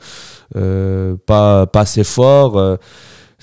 [0.56, 2.78] euh, pas assez fort.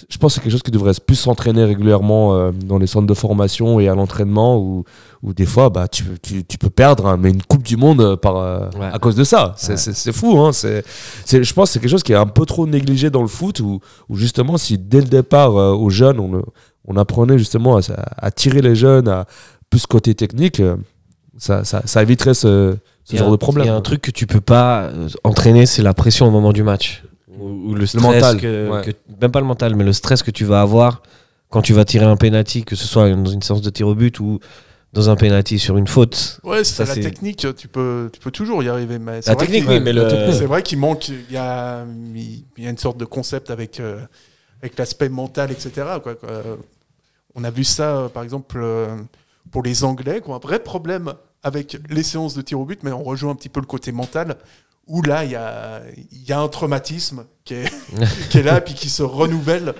[0.08, 3.06] Je pense que c'est quelque chose qui devrait plus s'entraîner régulièrement euh, dans les centres
[3.06, 4.82] de formation et à l'entraînement où,
[5.22, 8.00] où des fois bah, tu, tu, tu peux perdre hein, mais une Coupe du Monde
[8.00, 8.86] euh, par, euh, Ouais.
[8.92, 9.54] à cause de ça.
[9.56, 9.74] C'est
[10.06, 10.12] Ouais.
[10.12, 10.36] fou.
[10.40, 10.82] Hein, c'est
[11.26, 13.60] je pense que c'est quelque chose qui est un peu trop négligé dans le foot
[13.60, 13.78] où,
[14.08, 16.42] où justement si dès le départ euh, aux jeunes on,
[16.86, 17.80] on apprenait justement à,
[18.16, 19.26] à tirer les jeunes à
[19.70, 20.60] plus côté technique,
[21.38, 22.76] ça, ça, ça éviterait ce,
[23.12, 23.64] genre un- de problème.
[23.66, 24.90] Il y a un truc que tu peux pas
[25.24, 27.04] entraîner, c'est la pression au moment du match.
[27.44, 28.02] Ou, ou le stress.
[28.02, 28.82] mental, que- ouais.
[28.84, 31.02] que- même pas le mental, mais le stress que tu vas avoir
[31.50, 33.94] quand tu vas tirer un penalty, que ce soit dans une séance de tir au
[33.94, 34.40] but ou
[34.92, 36.40] dans un penalty sur une faute.
[36.44, 38.98] Ouais, c'est la technique, tu peux, tu peux toujours y arriver.
[38.98, 40.08] Mais c'est La technique, oui, mais le.
[40.32, 41.84] C'est vrai qu'il manque, il y a,
[42.16, 43.98] il y a une sorte de concept avec, euh,
[44.62, 45.70] avec l'aspect mental, etc.
[46.02, 46.28] Quoi, quoi.
[47.34, 48.96] On a vu ça, euh, par exemple, euh,
[49.50, 52.80] pour les Anglais, qui ont un vrai problème avec les séances de tir au but,
[52.84, 54.36] mais on rejoint un petit peu le côté mental,
[54.86, 55.82] où là, il y a,
[56.12, 57.72] y a un traumatisme qui est,
[58.30, 59.74] qui est là, puis qui se renouvelle.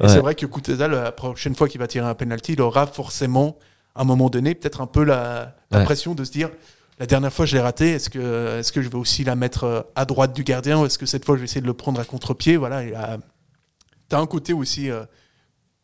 [0.00, 0.08] Et Ouais.
[0.08, 3.56] c'est vrai que Kuteza, la prochaine fois qu'il va tirer un penalty, il aura forcément,
[3.94, 5.84] à un moment donné, peut-être un peu la, la Ouais.
[5.84, 6.50] pression de se dire
[7.00, 7.90] la dernière fois, je l'ai raté.
[7.92, 10.86] Est-ce que, est que je vais aussi la mettre euh, à droite du gardien ou
[10.86, 12.56] est-ce que cette fois, je vais essayer de le prendre à contre-pied?
[12.56, 12.82] Voilà.
[14.08, 15.04] Tu as un côté aussi, euh,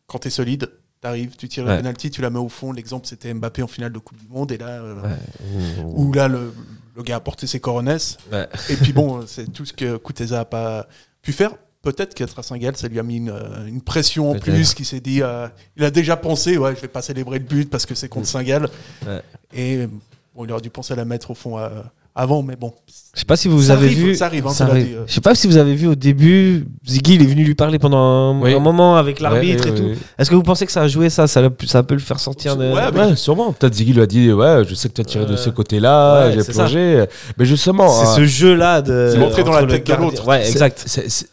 [0.07, 0.69] quand tu es solide,
[1.01, 1.71] tu arrives, tu tires Ouais.
[1.71, 2.71] le penalty, tu la mets au fond.
[2.73, 4.51] L'exemple, c'était Mbappé en finale de Coupe du Monde.
[4.51, 5.83] Et là, euh, Ouais.
[5.85, 6.53] où là, le,
[6.95, 8.17] le gars a porté ses coronesses.
[8.31, 8.47] Ouais.
[8.69, 10.87] Et puis bon, c'est tout ce que Kuteza n'a pas
[11.21, 11.51] pu faire.
[11.81, 14.85] Peut-être qu'être à Saint-Gall, ça lui a mis une, euh, une pression en plus, qui
[14.85, 17.85] s'est dit, euh, il a déjà pensé, ouais, je vais pas célébrer le but parce
[17.85, 18.69] que c'est contre Saint-Gall.
[19.05, 19.21] Ouais.
[19.53, 19.87] Et
[20.33, 21.69] bon, il aurait dû penser à la mettre au fond euh,
[22.15, 22.73] avant, mais bon.
[23.15, 24.15] Je sais pas si vous Ça avez arrive, vu.
[24.15, 24.87] ça arrive, hein, ça arrive.
[24.87, 25.03] dit, euh.
[25.07, 27.79] Je sais pas si vous avez vu au début, Ziggy il est venu lui parler
[27.79, 28.53] pendant un, Oui.
[28.53, 29.85] un moment avec l'arbitre Ouais, et ouais, tout.
[29.85, 29.97] ouais.
[30.19, 31.25] Est-ce que vous pensez que ça a joué ça?
[31.25, 32.65] Ça, l'a- ça peut le faire sortir de.
[32.73, 33.53] Ouais, Ouais, sûrement.
[33.53, 35.49] Peut-être Ziggy lui a dit Ouais, je sais que tu as tiré de Euh, ce
[35.49, 36.51] côté-là, ouais, j'ai ça.
[36.51, 37.05] plongé.
[37.37, 37.87] Mais justement.
[37.89, 39.11] C'est hein, ce jeu-là de.
[39.13, 40.27] C'est rentrer dans la tête de l'autre.
[40.27, 40.83] Ouais, c'est- exact.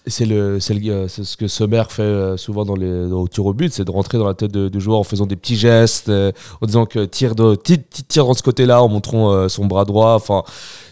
[0.06, 3.44] C'est le, c'est le- c'est ce que Sommer fait euh, souvent dans les, au tir
[3.44, 6.08] au but, c'est de rentrer dans la tête du joueur en faisant des petits gestes,
[6.10, 6.30] euh,
[6.60, 9.64] en disant que tire, de, ti- ti- tire dans ce côté-là, en montrant euh, son
[9.66, 10.14] bras droit.
[10.14, 10.44] Enfin,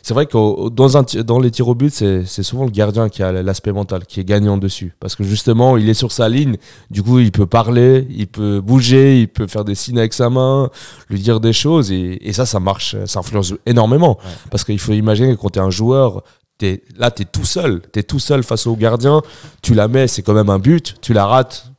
[0.02, 3.08] c'est vrai que dans, un, ti- dans les tirs au but, c'est souvent le gardien
[3.08, 4.94] qui a l'aspect mental, qui est gagnant dessus.
[5.00, 6.56] Parce que justement, il est sur sa ligne,
[6.90, 10.30] du coup, il peut parler, il peut bouger, il peut faire des signes avec sa
[10.30, 10.70] main,
[11.08, 14.18] lui dire des choses, et, et ça, ça marche, ça influence énormément.
[14.50, 16.22] Parce qu'il faut imaginer que quand tu es un joueur,
[16.58, 19.22] t'es- là, tu es tout seul, tu es tout seul face au gardien,
[19.62, 21.69] tu la mets, c'est quand même un but, tu la rates.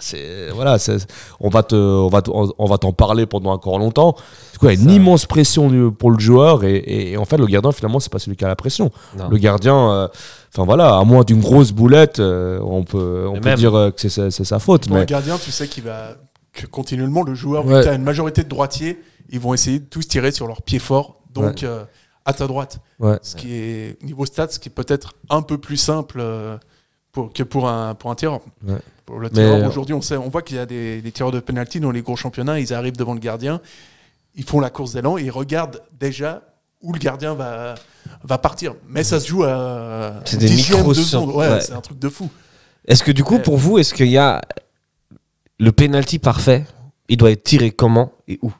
[0.00, 1.06] C'est voilà, c'est-
[1.40, 2.22] on va te, on va,
[2.58, 4.16] on va t'en parler pendant encore longtemps.
[4.52, 7.24] Du coup, il y a une immense pression pour le joueur et, et- et en
[7.24, 8.90] fait, le gardien finalement, c'est pas celui qui a la pression.
[9.16, 9.28] Non.
[9.28, 10.08] Le gardien, euh,
[10.54, 14.00] enfin voilà, à moins d'une grosse boulette, euh, on peut, on peut dire euh, que
[14.00, 14.88] c'est sa- c'est sa faute.
[14.88, 16.16] Pour Mais gardien, tu sais qu'il va
[16.52, 17.82] que continuellement le joueur, Ouais.
[17.82, 18.98] tu as une majorité de droitiers,
[19.30, 21.84] ils vont essayer de tous tirer sur leur pied fort, donc euh,
[22.24, 22.80] à ta droite.
[22.98, 23.18] Ouais.
[23.22, 26.56] Ce qui est niveau stats, ce qui est peut-être un peu plus simple euh,
[27.18, 28.40] pour, que pour un pour un tireur.
[28.66, 28.76] Ouais.
[29.04, 31.32] Pour le Mais- tireur aujourd'hui, on sait, on voit qu'il y a des, des tireurs
[31.32, 33.60] de penalty dans les gros championnats, ils arrivent devant le gardien,
[34.36, 36.42] ils font la course d'élan et ils regardent déjà
[36.80, 37.74] où le gardien va
[38.22, 38.74] va partir.
[38.88, 41.30] Mais ça se joue à C'est des dixième de micros- seconde.
[41.30, 41.60] Ouais, ouais.
[41.60, 42.30] c'est un truc de fou.
[42.86, 43.42] Est-ce que du coup, Ouais.
[43.42, 44.40] pour vous, est-ce qu'il y a
[45.58, 46.64] le penalty parfait
[47.08, 48.52] Il doit être tiré comment et où?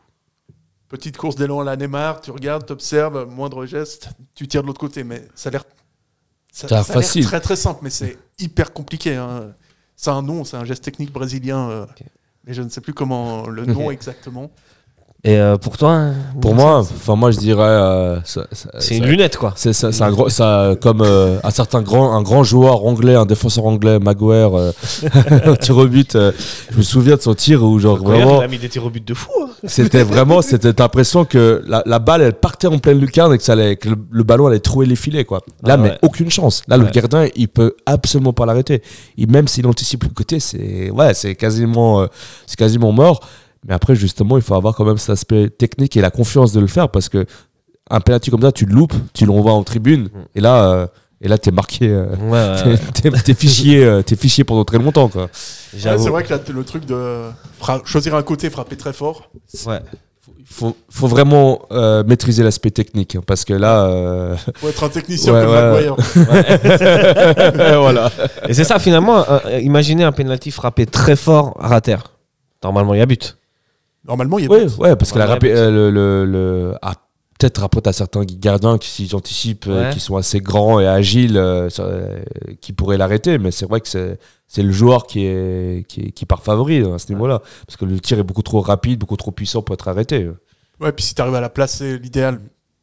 [0.88, 4.66] Petite course d'élan à la Neymar, tu regardes, tu observes, moindre geste, tu tires de
[4.68, 5.04] l'autre côté.
[5.04, 5.64] Mais ça a l'air
[6.66, 7.24] ça, Ça facile.
[7.24, 9.14] très très simple, mais c'est hyper compliqué.
[9.14, 9.52] hein.
[9.96, 11.86] C'est un nom, c'est un geste technique brésilien, euh,
[12.44, 14.50] mais je ne sais plus comment le nom exactement.
[15.24, 16.10] Et euh, pour toi
[16.40, 18.20] pour moi, enfin moi, je dirais, euh,
[18.78, 19.52] c'est une lunette quoi.
[19.56, 23.66] C'est un gros, ça, comme euh, un certain grand, un grand joueur anglais, un défenseur
[23.66, 24.70] anglais, Maguire, euh,
[25.48, 26.14] au tir au but.
[26.14, 26.30] euh,
[26.70, 28.90] je me souviens de son tir où genre vraiment, il a mis des tirs au
[28.90, 29.28] but de fou.
[29.42, 29.48] hein.
[29.64, 33.44] c'était vraiment, c'était l'impression que la, la balle elle partait en pleine lucarne et que
[33.44, 35.40] ça allait, que le, le ballon allait trouver les filets quoi.
[35.64, 35.98] Là, Ah mais ouais.
[36.02, 36.62] aucune chance.
[36.68, 36.84] Là, Ouais.
[36.84, 38.82] le gardien, il peut absolument pas l'arrêter.
[39.16, 42.06] Il, même s'il anticipe le côté, c'est, ouais, c'est quasiment, euh,
[42.46, 43.18] c'est quasiment mort.
[43.66, 46.60] Mais après, justement, il faut avoir quand même cet aspect technique et la confiance de
[46.60, 47.26] le faire parce que
[47.90, 50.86] un penalty comme ça, tu le loupes, tu le renvoies en tribune et là, euh,
[51.20, 51.88] et là, t'es marqué.
[51.88, 52.76] euh, Ouais.
[53.24, 55.22] T'es fichier, euh, t'es fichier pendant très longtemps quoi.
[55.24, 55.28] Ouais,
[55.72, 57.30] c'est vrai que là, le truc de
[57.84, 59.30] choisir un côté, frapper très fort.
[59.66, 59.80] Ouais.
[60.38, 64.84] Il faut, faut vraiment euh, maîtriser l'aspect technique hein, parce que là, euh, Faut être
[64.84, 65.96] un technicien Ouais, comme
[67.80, 68.10] voilà.
[68.48, 69.24] Et c'est ça finalement.
[69.28, 72.12] euh, imaginez un penalty frappé très fort à terre.
[72.62, 73.36] Normalement, il y a but.
[74.06, 74.78] Normalement, il y a but.
[74.78, 76.94] ouais, parce que la euh, le, le, le- ah,
[77.38, 81.36] peut-être après t'as certains gardiens qui s'ils anticipent, euh, qui sont assez grands et agiles,
[81.36, 82.22] euh, euh,
[82.60, 86.10] qui pourraient l'arrêter, mais c'est vrai que c'est c'est le joueur qui est qui, est-
[86.12, 89.16] qui part favori à ce niveau-là, parce que le tir est beaucoup trop rapide, beaucoup
[89.16, 90.28] trop puissant pour être arrêté.
[90.80, 92.40] Ouais, puis si tu arrives à la placer, l'idéal,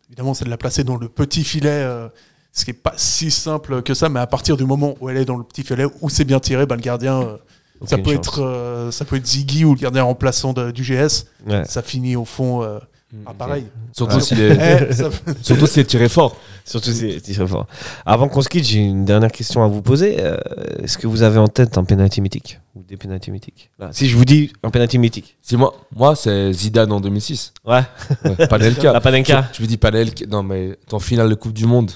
[0.09, 2.07] évidemment, c'est de la placer dans le petit filet, euh,
[2.51, 5.18] ce qui est pas si simple que ça, mais à partir du moment où elle
[5.18, 7.38] est dans le petit filet, où c'est bien tiré, ben, le gardien,
[7.86, 8.13] ça, peut chance.
[8.15, 11.26] être, euh, ça peut être Ziggy ou le gardien remplaçant de- du GS.
[11.47, 11.63] Ouais.
[11.65, 12.80] Ça finit au fond, euh,
[13.26, 13.65] ah, pareil.
[13.93, 14.57] Surtout s'il est
[14.89, 14.93] Eh,
[15.41, 16.36] surtout s'il est tiré fort.
[16.65, 17.67] Surtout si c'est très fort.
[18.05, 20.17] Avant qu'on se quitte, j'ai une dernière question à vous poser.
[20.19, 20.36] Euh,
[20.82, 23.69] Est-ce que vous avez en tête un penalty mythique ou des penalty mythiques?
[23.78, 25.38] Là, Si je vous dis un penalty mythique.
[25.43, 27.53] Si moi, moi c'est Zidane en 2006.
[27.65, 27.82] Ouais.
[28.26, 28.91] Ouais, Panelka.
[28.93, 29.47] La Panenka.
[29.53, 30.26] Je me dis Panelka.
[30.26, 31.91] Non, mais en finale de Coupe du Monde,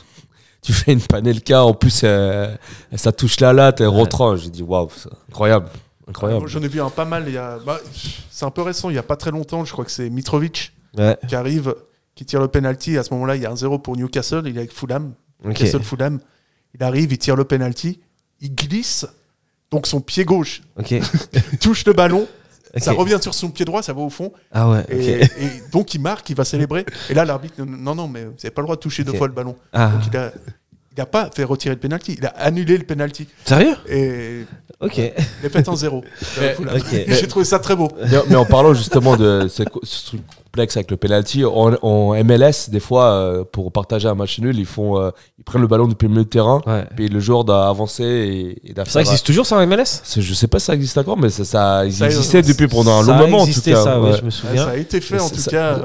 [0.62, 1.64] tu fais une Panelka.
[1.64, 2.54] En plus, euh,
[2.96, 4.36] ça touche la latte, elle rentre.
[4.38, 5.70] J'ai dit waouh, c'est incroyable.
[6.08, 6.48] Incroyable.
[6.48, 7.24] J'en ai vu un pas mal.
[7.28, 7.80] il y a- bah,
[8.32, 9.64] c'est un peu récent, il n'y a pas très longtemps.
[9.66, 11.18] Je crois que c'est Mitrovic Ouais.
[11.28, 11.76] qui arrive,
[12.16, 12.98] qui tire le penalty.
[12.98, 14.44] À ce moment-là, il y a un 0 pour Newcastle.
[14.46, 15.14] Il est avec Fulham.
[15.44, 15.50] Ok.
[15.52, 16.20] Newcastle Fulham.
[16.74, 18.00] Il arrive, il tire le penalty.
[18.42, 19.06] Il glisse.
[19.72, 20.64] Donc son pied gauche
[21.62, 22.28] touche le ballon.
[22.78, 24.32] Ça revient sur son pied droit, ça va au fond.
[24.52, 24.86] Ah ouais.
[24.90, 25.22] Et,
[25.72, 26.86] donc il marque, il va célébrer.
[27.10, 29.28] Et là, l'arbitre, non, non, mais vous n'avez pas le droit de toucher deux fois
[29.28, 29.56] le ballon.
[29.74, 29.90] Ah.
[29.90, 30.32] Donc il a,
[31.00, 33.26] il a pas fait retirer le penalty, il a annulé le penalty.
[33.46, 34.44] Sérieux Et
[34.82, 34.98] Ok.
[34.98, 36.04] il a fait un zéro.
[36.42, 36.76] Mais- Fulham.
[36.76, 36.94] ok.
[36.94, 37.88] Et J'ai trouvé ça très beau.
[38.12, 42.24] Mais, mais en parlant justement de ce, ce truc complexe avec le penalty, en, en
[42.24, 45.68] MLS, des fois, euh, pour partager un match nul, ils font, euh, ils prennent le
[45.68, 46.84] ballon depuis le milieu de terrain, Ouais.
[46.96, 50.48] puis le joueur doit avancer et, et Ça existe toujours ça en MLS Je sais
[50.48, 53.12] pas si ça existe encore, mais ça, ça Ça, existait euh, depuis pendant un Ça
[53.14, 53.76] long a moment en tout cas.
[53.84, 54.18] ça, oui, ouais.
[54.18, 54.64] je me Ouais, souviens.
[54.66, 55.80] ça a été fait en tout ça- cas.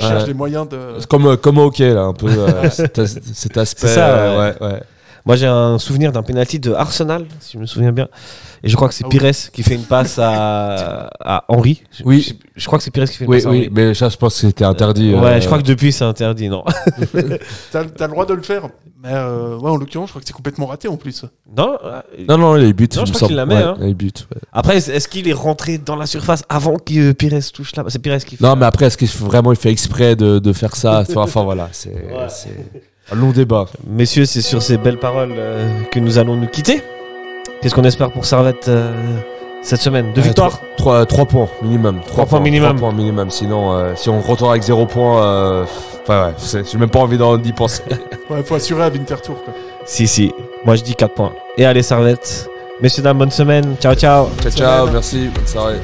[0.00, 0.78] Euh, cherche des moyens de.
[1.08, 3.86] Comme, comme au hockey, là, un peu euh, cet, as- cet aspect.
[3.88, 4.82] C'est ça, euh, ouais, ouais.
[5.28, 8.08] Moi, j'ai un souvenir d'un penalty de Arsenal, si je me souviens bien.
[8.64, 9.18] Et je crois que c'est Ah oui.
[9.18, 11.82] Pires qui fait une passe à, à Henry.
[11.96, 12.26] Je- Oui.
[12.56, 13.70] Je, je crois que c'est Pires qui fait une Oui, passe à oui, Henry.
[13.70, 15.14] mais ça, je pense que c'était interdit.
[15.14, 16.64] Ouais, euh, je crois que depuis, c'est interdit, non
[17.70, 18.62] T'as as le droit de le faire.
[19.02, 21.24] Mais euh, ouais, en l'occurrence, je crois que c'est complètement raté en plus.
[21.56, 22.96] Non euh, Non, non, il but.
[22.96, 23.76] Non, je crois qu'il la met, Ouais, hein.
[23.80, 24.10] il ouais.
[24.52, 27.84] Après, est- est-ce qu'il est rentré dans la surface avant que euh, Pires touche là?
[27.88, 28.44] C'est Pires qui fait.
[28.44, 31.04] Non, mais après, est-ce qu'il fait- vraiment il fait exprès de, de faire ça?
[31.16, 31.94] Enfin, voilà, c'est
[32.28, 32.48] c'est
[33.12, 33.66] un long débat.
[33.86, 36.82] Messieurs, c'est sur ces belles paroles euh, que nous allons nous quitter.
[37.60, 38.92] Qu'est-ce qu'on espère pour Servette euh,
[39.62, 42.00] cette semaine Deux Euh, victoires 3, points minimum.
[42.06, 42.76] Trois points minimum.
[42.76, 43.30] Trois points minimum.
[43.30, 45.64] Sinon, euh, si on retourne avec 0 points, euh,
[46.02, 47.82] enfin, ouais, j'ai même pas envie d'en- d'y penser.
[48.30, 49.42] Ouais, faut assurer à Winterthur.
[49.42, 49.54] Quoi.
[49.86, 50.32] Si, si.
[50.66, 51.32] Moi, je dis 4 points.
[51.56, 52.46] Et allez, Servette.
[52.82, 53.74] Messieurs, dames, bonne semaine.
[53.80, 54.28] Ciao, ciao.
[54.42, 55.80] ciao, ciao, merci, bonne soirée.